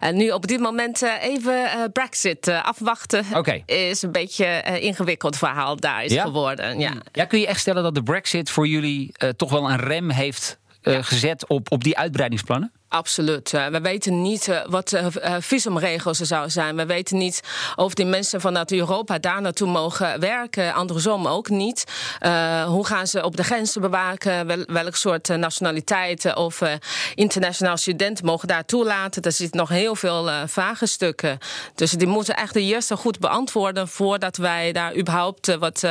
En 0.00 0.16
nu 0.16 0.30
op 0.30 0.46
dit 0.46 0.60
moment 0.60 1.02
even 1.20 1.90
Brexit 1.92 2.48
afwachten. 2.48 3.24
Is 3.66 4.02
een 4.02 4.12
beetje 4.12 4.62
een 4.64 4.80
ingewikkeld 4.80 5.36
verhaal 5.36 5.76
daar 5.76 6.04
is 6.04 6.20
geworden. 6.20 6.78
Ja. 6.78 6.92
Ja, 7.12 7.24
kun 7.24 7.40
je 7.40 7.46
echt 7.46 7.60
stellen 7.60 7.82
dat 7.82 7.94
de 7.94 8.02
Brexit 8.02 8.50
voor 8.50 8.66
jullie 8.66 9.12
toch 9.36 9.50
wel 9.50 9.70
een 9.70 9.78
rem 9.78 10.10
heeft 10.10 10.58
eh, 10.86 10.98
gezet 11.00 11.46
op, 11.46 11.72
op 11.72 11.84
die 11.84 11.98
uitbreidingsplannen? 11.98 12.72
Absoluut. 12.88 13.52
Eh, 13.52 13.66
we 13.66 13.80
weten 13.80 14.22
niet 14.22 14.48
eh, 14.48 14.60
wat 14.66 14.88
de 14.88 15.36
visumregels 15.40 16.20
er 16.20 16.26
zouden 16.26 16.52
zijn. 16.52 16.76
We 16.76 16.86
weten 16.86 17.16
niet 17.16 17.42
of 17.76 17.94
die 17.94 18.06
mensen 18.06 18.40
vanuit 18.40 18.72
Europa 18.72 19.18
daar 19.18 19.40
naartoe 19.40 19.68
mogen 19.68 20.20
werken. 20.20 20.74
Andersom 20.74 21.26
ook 21.26 21.48
niet. 21.48 21.84
Uh, 22.22 22.64
hoe 22.64 22.86
gaan 22.86 23.06
ze 23.06 23.24
op 23.24 23.36
de 23.36 23.44
grenzen 23.44 23.80
bewaken? 23.80 24.46
Wel, 24.46 24.64
welk 24.66 24.96
soort 24.96 25.28
nationaliteiten 25.28 26.36
of 26.36 26.60
uh, 26.60 26.72
internationaal 27.14 27.76
studenten 27.76 28.24
mogen 28.24 28.48
daar 28.48 28.64
toelaten? 28.64 29.22
Er 29.22 29.32
zitten 29.32 29.58
nog 29.58 29.68
heel 29.68 29.96
veel 29.96 30.28
uh, 30.28 30.42
vraagstukken. 30.46 31.38
Dus 31.74 31.90
die 31.90 32.06
moeten 32.06 32.36
echt 32.36 32.54
de 32.54 32.62
eerste 32.62 32.96
goed 32.96 33.18
beantwoorden 33.18 33.88
voordat 33.88 34.36
wij 34.36 34.72
daar 34.72 34.96
überhaupt 34.96 35.56
wat 35.56 35.84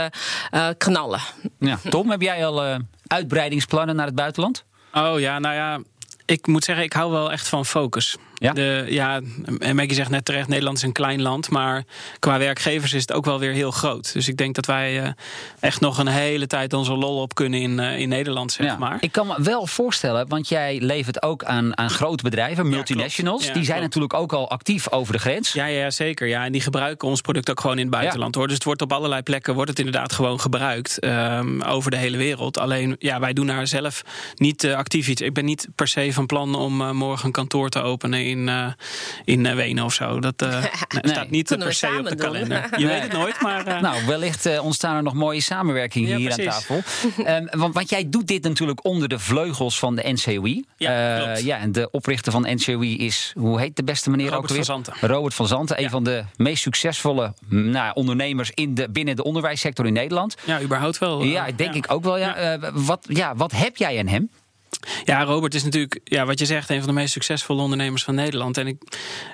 knallen. 0.78 1.22
Ja. 1.60 1.80
Tom, 1.90 2.10
heb 2.10 2.22
jij 2.22 2.46
al 2.46 2.80
uitbreidingsplannen 3.08 3.96
naar 3.96 4.06
het 4.06 4.16
buitenland? 4.16 4.66
Oh 4.98 5.20
ja, 5.20 5.40
nou 5.40 5.56
ja, 5.56 5.80
ik 6.26 6.48
moet 6.48 6.64
zeggen, 6.64 6.86
ik 6.86 6.94
hou 6.94 7.12
wel 7.12 7.32
echt 7.32 7.48
van 7.48 7.66
focus. 7.66 8.18
Ja? 8.36 8.54
De, 8.54 8.86
ja, 8.90 9.22
en 9.60 9.76
Maggie 9.76 9.94
zegt 9.94 10.10
net 10.10 10.26
terecht, 10.26 10.48
Nederland 10.48 10.78
is 10.78 10.84
een 10.84 10.92
klein 10.92 11.22
land, 11.22 11.50
maar 11.50 11.84
qua 12.20 12.38
werkgevers 12.38 12.94
is 12.94 13.02
het 13.02 13.14
ook 13.14 13.26
wel 13.26 13.40
weer 13.40 13.52
heel 13.52 13.72
groot. 13.72 14.14
Dus 14.14 14.28
ik 14.28 14.38
denk 14.38 14.56
dat 14.56 14.66
wij 14.66 15.04
uh, 15.04 15.10
echt 15.60 15.82
nog 15.82 15.98
een 15.98 16.08
hele 16.08 16.48
tijd 16.48 16.74
onze 16.74 16.94
lol 16.94 17.22
op 17.22 17.36
kunnen 17.36 17.62
in, 17.62 17.80
uh, 17.80 18.00
in 18.00 18.10
Nederland, 18.10 18.52
zeg 18.52 18.66
ja. 18.68 18.78
maar. 18.78 18.98
Ik 19.00 19.12
kan 19.12 19.28
me 19.28 19.36
wel 19.38 19.68
voorstellen, 19.68 20.28
want 20.28 20.50
jij 20.50 20.80
levert 20.82 21.22
ook 21.22 21.44
aan, 21.44 21.78
aan 21.78 21.90
grote 21.90 22.24
bedrijven, 22.24 22.70
multinationals. 22.70 23.46
Ja, 23.46 23.54
die 23.54 23.64
zijn 23.64 23.78
klopt. 23.78 23.96
natuurlijk 23.96 24.14
ook 24.14 24.34
al 24.34 24.50
actief 24.50 24.92
over 24.92 25.14
de 25.14 25.20
grens. 25.20 25.54
Ja, 25.54 25.66
ja, 25.66 25.90
zeker. 25.90 26.28
Ja, 26.28 26.46
en 26.46 26.52
die 26.52 26.62
gebruiken 26.62 27.08
ons 27.08 27.22
product 27.22 27.50
ook 27.50 27.60
gewoon 27.60 27.78
in 27.78 27.86
het 27.86 27.96
buitenland. 27.96 28.36
Hoor. 28.36 28.46
Dus 28.46 28.56
het 28.56 28.64
wordt 28.64 28.82
op 28.82 28.94
allerlei 28.94 29.22
plekken 29.22 29.54
wordt 29.54 29.70
het 29.70 29.80
inderdaad 29.80 30.14
gewoon 30.14 30.40
gebruikt 30.40 31.04
um, 31.06 31.62
over 31.62 31.92
de 31.92 31.98
hele 31.98 32.18
wereld. 32.18 32.58
Alleen, 32.58 32.96
ja, 33.00 33.20
wij 33.20 33.34
doen 33.34 33.48
daar 33.48 33.68
zelf 33.68 34.04
niet 34.36 34.64
uh, 34.64 34.76
actief 34.76 35.08
iets. 35.08 35.22
Ik 35.22 35.34
ben 35.34 35.46
niet 35.46 35.68
per 35.76 35.88
se 35.88 36.14
van 36.14 36.26
plan 36.26 36.56
om 36.56 36.96
morgen 36.96 37.26
een 37.26 37.32
kantoor 37.32 37.70
te 37.70 37.82
openen 37.82 38.25
in, 38.26 38.48
uh, 38.48 38.68
in 39.26 39.46
uh, 39.46 39.54
Wenen 39.54 39.84
of 39.84 39.94
zo. 39.94 40.20
Dat 40.20 40.42
uh, 40.44 40.50
nee. 40.50 40.70
staat 41.04 41.30
niet 41.30 41.58
per 41.58 41.74
se 41.74 41.98
op 42.00 42.10
de 42.10 42.16
kalender. 42.16 42.68
Doen. 42.70 42.80
Je 42.82 42.88
weet 42.88 43.02
het 43.02 43.12
nooit, 43.12 43.42
maar... 43.42 43.68
uh, 43.68 43.82
nou, 43.82 44.06
wellicht 44.06 44.60
ontstaan 44.60 44.96
er 44.96 45.04
nog 45.04 45.14
mooie 45.14 45.42
samenwerkingen 45.42 46.10
ja, 46.10 46.18
hier 46.18 46.34
precies. 46.34 46.54
aan 46.54 46.60
tafel. 46.60 46.82
um, 47.36 47.48
want, 47.62 47.74
want, 47.74 47.90
jij 47.90 48.10
doet 48.10 48.28
dit 48.28 48.44
natuurlijk 48.44 48.86
onder 48.86 49.08
de 49.08 49.20
vleugels 49.20 49.80
van 49.80 49.96
de 49.96 50.12
NCOI. 50.12 50.66
Ja, 50.78 51.38
ja, 51.38 51.58
en 51.58 51.72
de 51.72 51.92
oprichter 51.92 52.32
van 52.32 52.42
NCOI 52.42 52.98
is, 52.98 53.34
hoe 53.38 53.60
heet 53.60 53.76
de 53.76 53.84
beste 53.84 54.10
meneer 54.10 54.30
Robert 54.30 54.44
ook 54.44 54.58
weer? 54.58 54.66
van 54.66 54.84
Zanten. 54.84 55.10
Robert 55.10 55.34
van 55.34 55.48
Zanten, 55.48 55.78
een 55.78 55.84
ja. 55.84 55.90
van 55.90 56.04
de 56.04 56.24
meest 56.36 56.62
succesvolle 56.62 57.34
nou, 57.50 57.92
ondernemers 57.94 58.52
in 58.54 58.74
de, 58.74 58.90
binnen 58.90 59.16
de 59.16 59.24
onderwijssector 59.24 59.86
in 59.86 59.94
Nederland. 59.94 60.36
Ja, 60.46 60.62
überhaupt 60.62 60.98
wel. 60.98 61.24
Ja, 61.24 61.48
denk 61.56 61.74
ik 61.74 61.92
ook 61.92 62.04
wel. 62.04 62.18
Ja. 62.18 62.42
ja. 62.42 62.72
wat, 62.74 63.06
ja, 63.10 63.36
wat 63.36 63.52
heb 63.52 63.78
jij 63.78 64.00
aan 64.00 64.08
hem? 64.08 64.30
Ja, 65.04 65.24
Robert 65.24 65.54
is 65.54 65.64
natuurlijk, 65.64 66.00
ja, 66.04 66.26
wat 66.26 66.40
je 66.40 66.46
zegt, 66.46 66.70
een 66.70 66.78
van 66.78 66.88
de 66.88 66.94
meest 66.94 67.14
succesvolle 67.14 67.62
ondernemers 67.62 68.04
van 68.04 68.16
Nederland. 68.16 68.58
En 68.58 68.68
ik, 68.68 68.78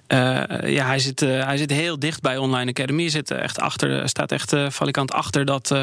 uh, 0.07 0.43
ja, 0.63 0.85
hij, 0.85 0.99
zit, 0.99 1.21
uh, 1.21 1.45
hij 1.45 1.57
zit 1.57 1.69
heel 1.69 1.99
dicht 1.99 2.21
bij 2.21 2.37
Online 2.37 2.69
Academy. 2.69 3.01
Hij 3.01 3.11
zit 3.11 3.31
echt 3.31 3.59
achter, 3.59 4.09
staat 4.09 4.31
echt 4.31 4.53
uh, 4.53 4.69
valikant 4.69 5.11
achter 5.11 5.45
dat 5.45 5.75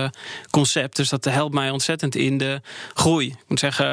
concept. 0.51 0.97
Dus 0.97 1.09
dat 1.09 1.25
helpt 1.25 1.55
mij 1.55 1.71
ontzettend 1.71 2.15
in 2.15 2.39
de 2.39 2.61
groei. 2.95 3.27
Ik 3.27 3.45
moet 3.47 3.59
zeggen, 3.59 3.93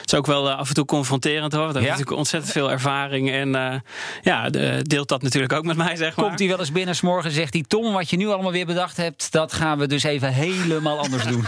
het 0.00 0.12
is 0.12 0.14
ook 0.14 0.26
wel 0.26 0.50
af 0.50 0.68
en 0.68 0.74
toe 0.74 0.84
confronterend 0.84 1.52
hoor. 1.52 1.62
Want 1.62 1.74
hij 1.74 1.82
ja? 1.82 1.88
heeft 1.88 1.98
natuurlijk 1.98 2.18
ontzettend 2.18 2.52
veel 2.52 2.70
ervaring. 2.70 3.30
En 3.30 3.82
ja, 4.22 4.50
de, 4.50 4.80
deelt 4.82 5.08
dat 5.08 5.22
natuurlijk 5.22 5.52
ook 5.52 5.64
met 5.64 5.76
mij, 5.76 5.96
zeg 5.96 6.16
maar. 6.16 6.26
Komt 6.26 6.38
hij 6.38 6.48
wel 6.48 6.58
eens 6.58 6.72
binnen 6.72 6.96
s 6.96 7.00
morgen 7.00 7.30
zegt 7.30 7.52
hij... 7.52 7.64
Tom, 7.68 7.92
wat 7.92 8.10
je 8.10 8.16
nu 8.16 8.28
allemaal 8.28 8.52
weer 8.52 8.66
bedacht 8.66 8.96
hebt... 8.96 9.32
dat 9.32 9.52
gaan 9.52 9.78
we 9.78 9.86
dus 9.86 10.02
even 10.02 10.32
helemaal 10.32 10.98
anders 10.98 11.24
doen. 11.24 11.46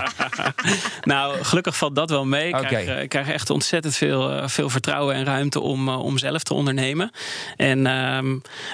nou, 1.03 1.45
gelukkig 1.45 1.77
valt 1.77 1.95
dat 1.95 2.11
wel 2.11 2.25
mee. 2.25 2.49
Ik 2.49 2.57
okay. 2.57 2.69
krijg, 2.69 3.03
ik 3.03 3.09
krijg 3.09 3.29
echt 3.29 3.51
ontzettend 3.53 3.97
veel, 3.97 4.37
uh, 4.37 4.49
veel 4.49 4.71
vertrouwen 4.71 5.15
en 5.15 5.25
ruimte 5.25 5.61
om, 5.61 5.89
uh, 5.89 6.05
om 6.05 6.19
zelf 6.19 6.43
te 6.43 6.55
ondernemen. 6.55 7.11
En, 7.57 7.79
uh, 7.79 8.19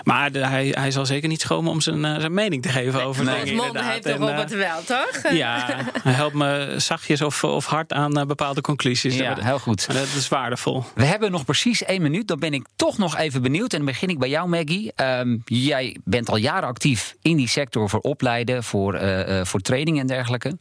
maar 0.03 0.33
de, 0.33 0.47
hij, 0.47 0.69
hij 0.71 0.91
zal 0.91 1.07
zeker 1.07 1.29
niet 1.29 1.41
schomen 1.41 1.71
om 1.71 1.81
zijn, 1.81 2.05
uh, 2.05 2.19
zijn 2.19 2.35
mening 2.35 2.63
te 2.63 2.69
geven 2.69 3.03
over 3.03 3.25
nee. 3.25 3.45
dingen. 3.45 3.65
Mond 3.65 3.81
heeft 3.81 4.03
de 4.03 4.13
Robert 4.13 4.51
wel, 4.51 4.85
toch? 4.85 5.23
Ja, 5.31 5.67
hij 6.03 6.13
helpt 6.13 6.35
me 6.35 6.75
zachtjes 6.77 7.23
of, 7.23 7.45
of 7.45 7.67
hard 7.67 7.93
aan 7.93 8.27
bepaalde 8.27 8.61
conclusies. 8.61 9.17
Ja, 9.17 9.37
heel 9.41 9.59
goed. 9.59 9.87
Dat 9.87 10.07
is 10.17 10.29
waardevol. 10.29 10.85
We 10.95 11.05
hebben 11.05 11.31
nog 11.31 11.45
precies 11.45 11.85
één 11.85 12.03
minuut. 12.03 12.29
Dan 12.29 12.39
ben 12.39 12.53
ik 12.55 12.67
toch 12.77 12.99
nog 12.99 13.17
even 13.17 13.43
benieuwd. 13.43 13.73
En 13.73 13.79
dan 13.79 13.87
begin 13.87 14.09
ik 14.09 14.19
bij 14.19 14.29
jou, 14.29 14.49
Maggie. 14.49 14.93
Um, 14.97 15.43
jij 15.45 15.97
bent 16.05 16.31
al 16.31 16.37
jaren 16.37 16.69
actief 16.69 17.15
in 17.23 17.37
die 17.37 17.49
sector 17.49 17.89
voor 17.89 18.01
opleiden, 18.01 18.65
voor, 18.65 19.03
uh, 19.03 19.45
voor 19.45 19.61
training 19.61 19.99
en 19.99 20.07
dergelijke. 20.07 20.59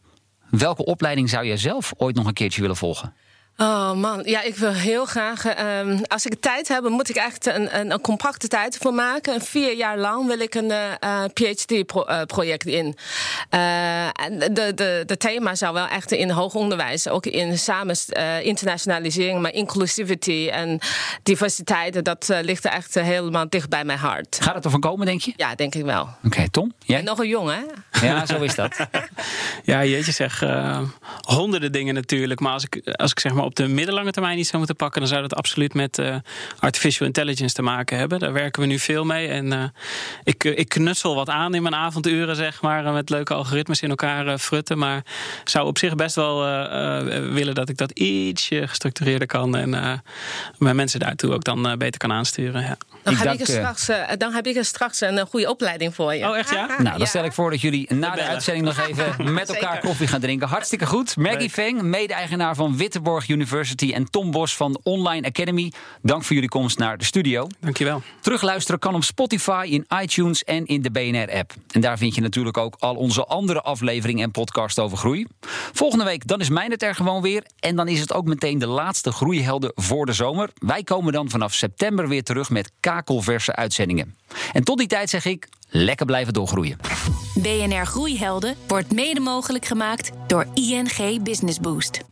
Welke 0.50 0.86
opleiding 0.86 1.30
zou 1.30 1.46
jij 1.46 1.58
zelf 1.58 1.94
ooit 1.98 2.16
nog 2.16 2.26
een 2.26 2.34
keertje 2.34 2.62
willen 2.62 2.76
volgen? 2.78 3.14
Oh 3.60 3.94
man, 3.94 4.22
ja, 4.24 4.42
ik 4.42 4.56
wil 4.56 4.72
heel 4.72 5.06
graag. 5.06 5.46
ehm, 5.46 6.00
als 6.08 6.26
ik 6.26 6.42
tijd 6.42 6.68
heb, 6.68 6.84
moet 6.90 7.10
ik 7.10 7.16
echt 7.16 7.46
een, 7.46 7.80
een, 7.80 7.92
een 7.92 8.02
compacte 8.02 8.48
tijd 8.48 8.78
voor 8.78 8.94
maken. 8.94 9.34
En 9.34 9.42
vier 9.42 9.76
jaar 9.76 9.98
lang 9.98 10.28
wil 10.28 10.40
ik 10.40 10.56
een 10.56 10.72
eh, 10.72 11.24
PhD-project 11.34 12.66
in. 12.66 12.96
Eh, 13.50 14.04
en 14.04 14.40
de, 14.40 14.74
de, 14.74 15.04
de 15.06 15.18
thema 15.18 15.56
zou 15.56 15.74
wel 15.74 15.88
echt 15.88 16.12
in 16.12 16.30
hoger 16.30 16.60
onderwijs, 16.60 17.08
ook 17.08 17.26
in 17.26 17.58
samen 17.58 17.96
eh, 18.10 18.46
internationalisering, 18.46 19.42
maar 19.42 19.54
inclusivity 19.54 20.50
en 20.52 20.80
diversiteit, 21.24 22.06
dat 22.06 22.30
eh, 22.30 22.40
ligt 22.42 22.66
er 22.66 22.72
echt 22.72 22.96
eh, 22.96 23.04
helemaal 23.04 23.50
dicht 23.50 23.70
bij 23.70 23.84
mijn 23.86 24.00
hart. 24.00 24.38
Gaat 24.42 24.56
het 24.56 24.66
ervan 24.66 24.80
komen, 24.80 25.06
denk 25.06 25.22
je? 25.22 25.34
Ja, 25.36 25.56
denk 25.56 25.76
ik 25.76 25.84
wel. 25.86 26.10
Oké, 26.26 26.50
Tom? 26.50 26.74
Jij? 26.86 26.98
En 27.00 27.06
nog 27.06 27.20
een 27.20 27.28
jong, 27.28 27.50
hè? 27.50 27.62
Ja, 28.08 28.26
zo 28.26 28.42
is 28.42 28.56
dat. 28.56 28.76
Ja, 29.64 29.84
jeetje 29.86 30.12
zeg, 30.12 30.42
eh, 30.42 30.82
honderden 31.22 31.72
dingen 31.72 31.94
natuurlijk. 31.94 32.40
Maar 32.40 32.52
als 32.52 32.64
ik, 32.70 32.90
als 32.96 33.12
ik 33.12 33.20
zeg 33.20 33.34
maar 33.34 33.44
op 33.48 33.56
de 33.56 33.68
middellange 33.68 34.12
termijn 34.12 34.38
iets 34.38 34.48
zou 34.48 34.58
moeten 34.58 34.76
pakken... 34.76 35.00
dan 35.02 35.10
zou 35.10 35.22
dat 35.22 35.36
absoluut 35.36 35.74
met 35.74 35.98
eh, 35.98 36.16
artificial 36.60 37.08
intelligence 37.08 37.56
te 37.56 37.62
maken 37.62 37.98
hebben. 37.98 38.20
Daar 38.20 38.34
werken 38.34 38.62
we 38.62 38.68
nu 38.68 38.80
veel 38.80 39.06
mee. 39.06 39.28
En 39.28 39.54
eh, 39.54 39.64
ik, 40.24 40.44
eh, 40.44 40.58
ik 40.58 40.70
knutsel 40.70 41.16
wat 41.16 41.30
aan 41.30 41.54
in 41.54 41.62
mijn 41.62 41.76
avonduren, 41.76 42.36
zeg 42.36 42.62
maar... 42.62 42.94
met 42.94 43.10
leuke 43.10 43.34
algoritmes 43.34 43.82
in 43.82 43.90
elkaar 43.90 44.38
frutten. 44.38 44.78
Maar 44.78 45.04
zou 45.44 45.68
op 45.68 45.78
zich 45.78 45.96
best 45.96 46.16
wel 46.16 46.36
willen 47.34 47.56
dat 47.56 47.70
ik 47.70 47.78
dat 47.78 47.92
ietsje 47.92 48.68
gestructureerder 48.68 49.28
kan... 49.28 49.56
en 49.56 49.74
eh, 49.74 49.94
mijn 50.58 50.76
mensen 50.76 51.00
daartoe 51.00 51.34
ook 51.34 51.44
dan 51.44 51.78
beter 51.78 52.00
kan 52.00 52.12
aansturen. 52.12 52.62
Ja. 52.62 52.78
Dan, 53.04 53.14
Ik 53.14 53.20
heb, 53.20 53.28
dank, 53.28 53.40
ik 53.40 53.48
er 53.48 53.54
straks, 53.54 53.90
dan 54.18 54.34
heb 54.34 54.48
ik 54.48 54.56
er 54.56 54.66
straks 54.66 55.02
een 55.02 55.20
goede 55.20 55.50
opleiding 55.50 55.96
voor 55.96 56.16
je. 56.16 56.30
Oh, 56.30 56.38
echt, 56.38 56.50
ja? 56.50 56.68
Nou, 56.82 56.98
dan 56.98 57.08
stel 57.08 57.24
ik 57.24 57.34
voor 57.34 57.50
dat 57.50 57.62
jullie 57.62 57.94
na 57.94 58.16
de 58.16 58.24
uitzending 58.24 58.66
nog 58.66 58.88
even 58.88 59.06
met 59.34 59.50
elkaar 59.50 59.74
Zeker. 59.74 59.88
koffie 59.88 60.08
gaan 60.08 60.20
drinken. 60.20 60.48
Hartstikke 60.48 60.86
goed. 60.86 61.16
Maggie 61.18 61.40
Leuk. 61.40 61.52
Veng, 61.52 61.82
mede-eigenaar 61.82 62.56
van 62.56 62.78
Witteborg 62.78 63.28
University 63.28 63.37
en 63.80 64.10
Tom 64.10 64.32
Bos 64.32 64.56
van 64.56 64.80
Online 64.84 65.28
Academy. 65.28 65.72
Dank 66.02 66.24
voor 66.24 66.34
jullie 66.34 66.50
komst 66.50 66.78
naar 66.78 66.98
de 66.98 67.06
studio. 67.06 67.48
Dankjewel. 67.60 68.02
Terugluisteren 68.22 68.80
kan 68.80 68.96
op 68.96 69.04
Spotify, 69.04 69.68
in 69.70 69.86
iTunes 70.02 70.44
en 70.44 70.66
in 70.66 70.82
de 70.82 70.92
BNR-app. 70.92 71.54
En 71.72 71.82
daar 71.82 71.98
vind 71.98 72.16
je 72.16 72.22
natuurlijk 72.22 72.58
ook 72.58 72.76
al 72.80 72.96
onze 72.96 73.26
andere 73.26 73.62
afleveringen 73.62 74.24
en 74.24 74.32
podcast 74.32 74.80
over 74.80 74.98
groei. 74.98 75.26
Volgende 75.74 76.04
week 76.04 76.28
dan 76.28 76.40
is 76.40 76.50
Mijnet 76.50 76.84
er 76.84 76.96
gewoon 76.96 77.22
weer. 77.22 77.44
En 77.60 77.76
dan 77.76 77.88
is 77.88 78.00
het 78.00 78.14
ook 78.14 78.26
meteen 78.26 78.60
de 78.60 78.68
laatste 78.68 79.12
groeihelden 79.12 79.72
voor 79.76 80.06
de 80.06 80.14
zomer. 80.14 80.50
Wij 80.56 80.84
komen 80.84 81.14
dan 81.14 81.30
vanaf 81.30 81.54
september 81.54 82.08
weer 82.08 82.24
terug 82.24 82.50
met 82.50 82.72
kakelverse 82.80 83.56
uitzendingen. 83.56 84.16
En 84.54 84.64
tot 84.64 84.78
die 84.78 84.88
tijd 84.88 85.10
zeg 85.10 85.26
ik, 85.26 85.48
lekker 85.70 86.06
blijven 86.06 86.34
doorgroeien. 86.34 86.78
BNR 87.34 87.86
Groeihelden 87.86 88.56
wordt 88.68 88.94
mede 88.94 89.20
mogelijk 89.20 89.66
gemaakt 89.66 90.12
door 90.28 90.46
ING 90.54 91.24
Business 91.24 91.60
Boost. 91.60 92.08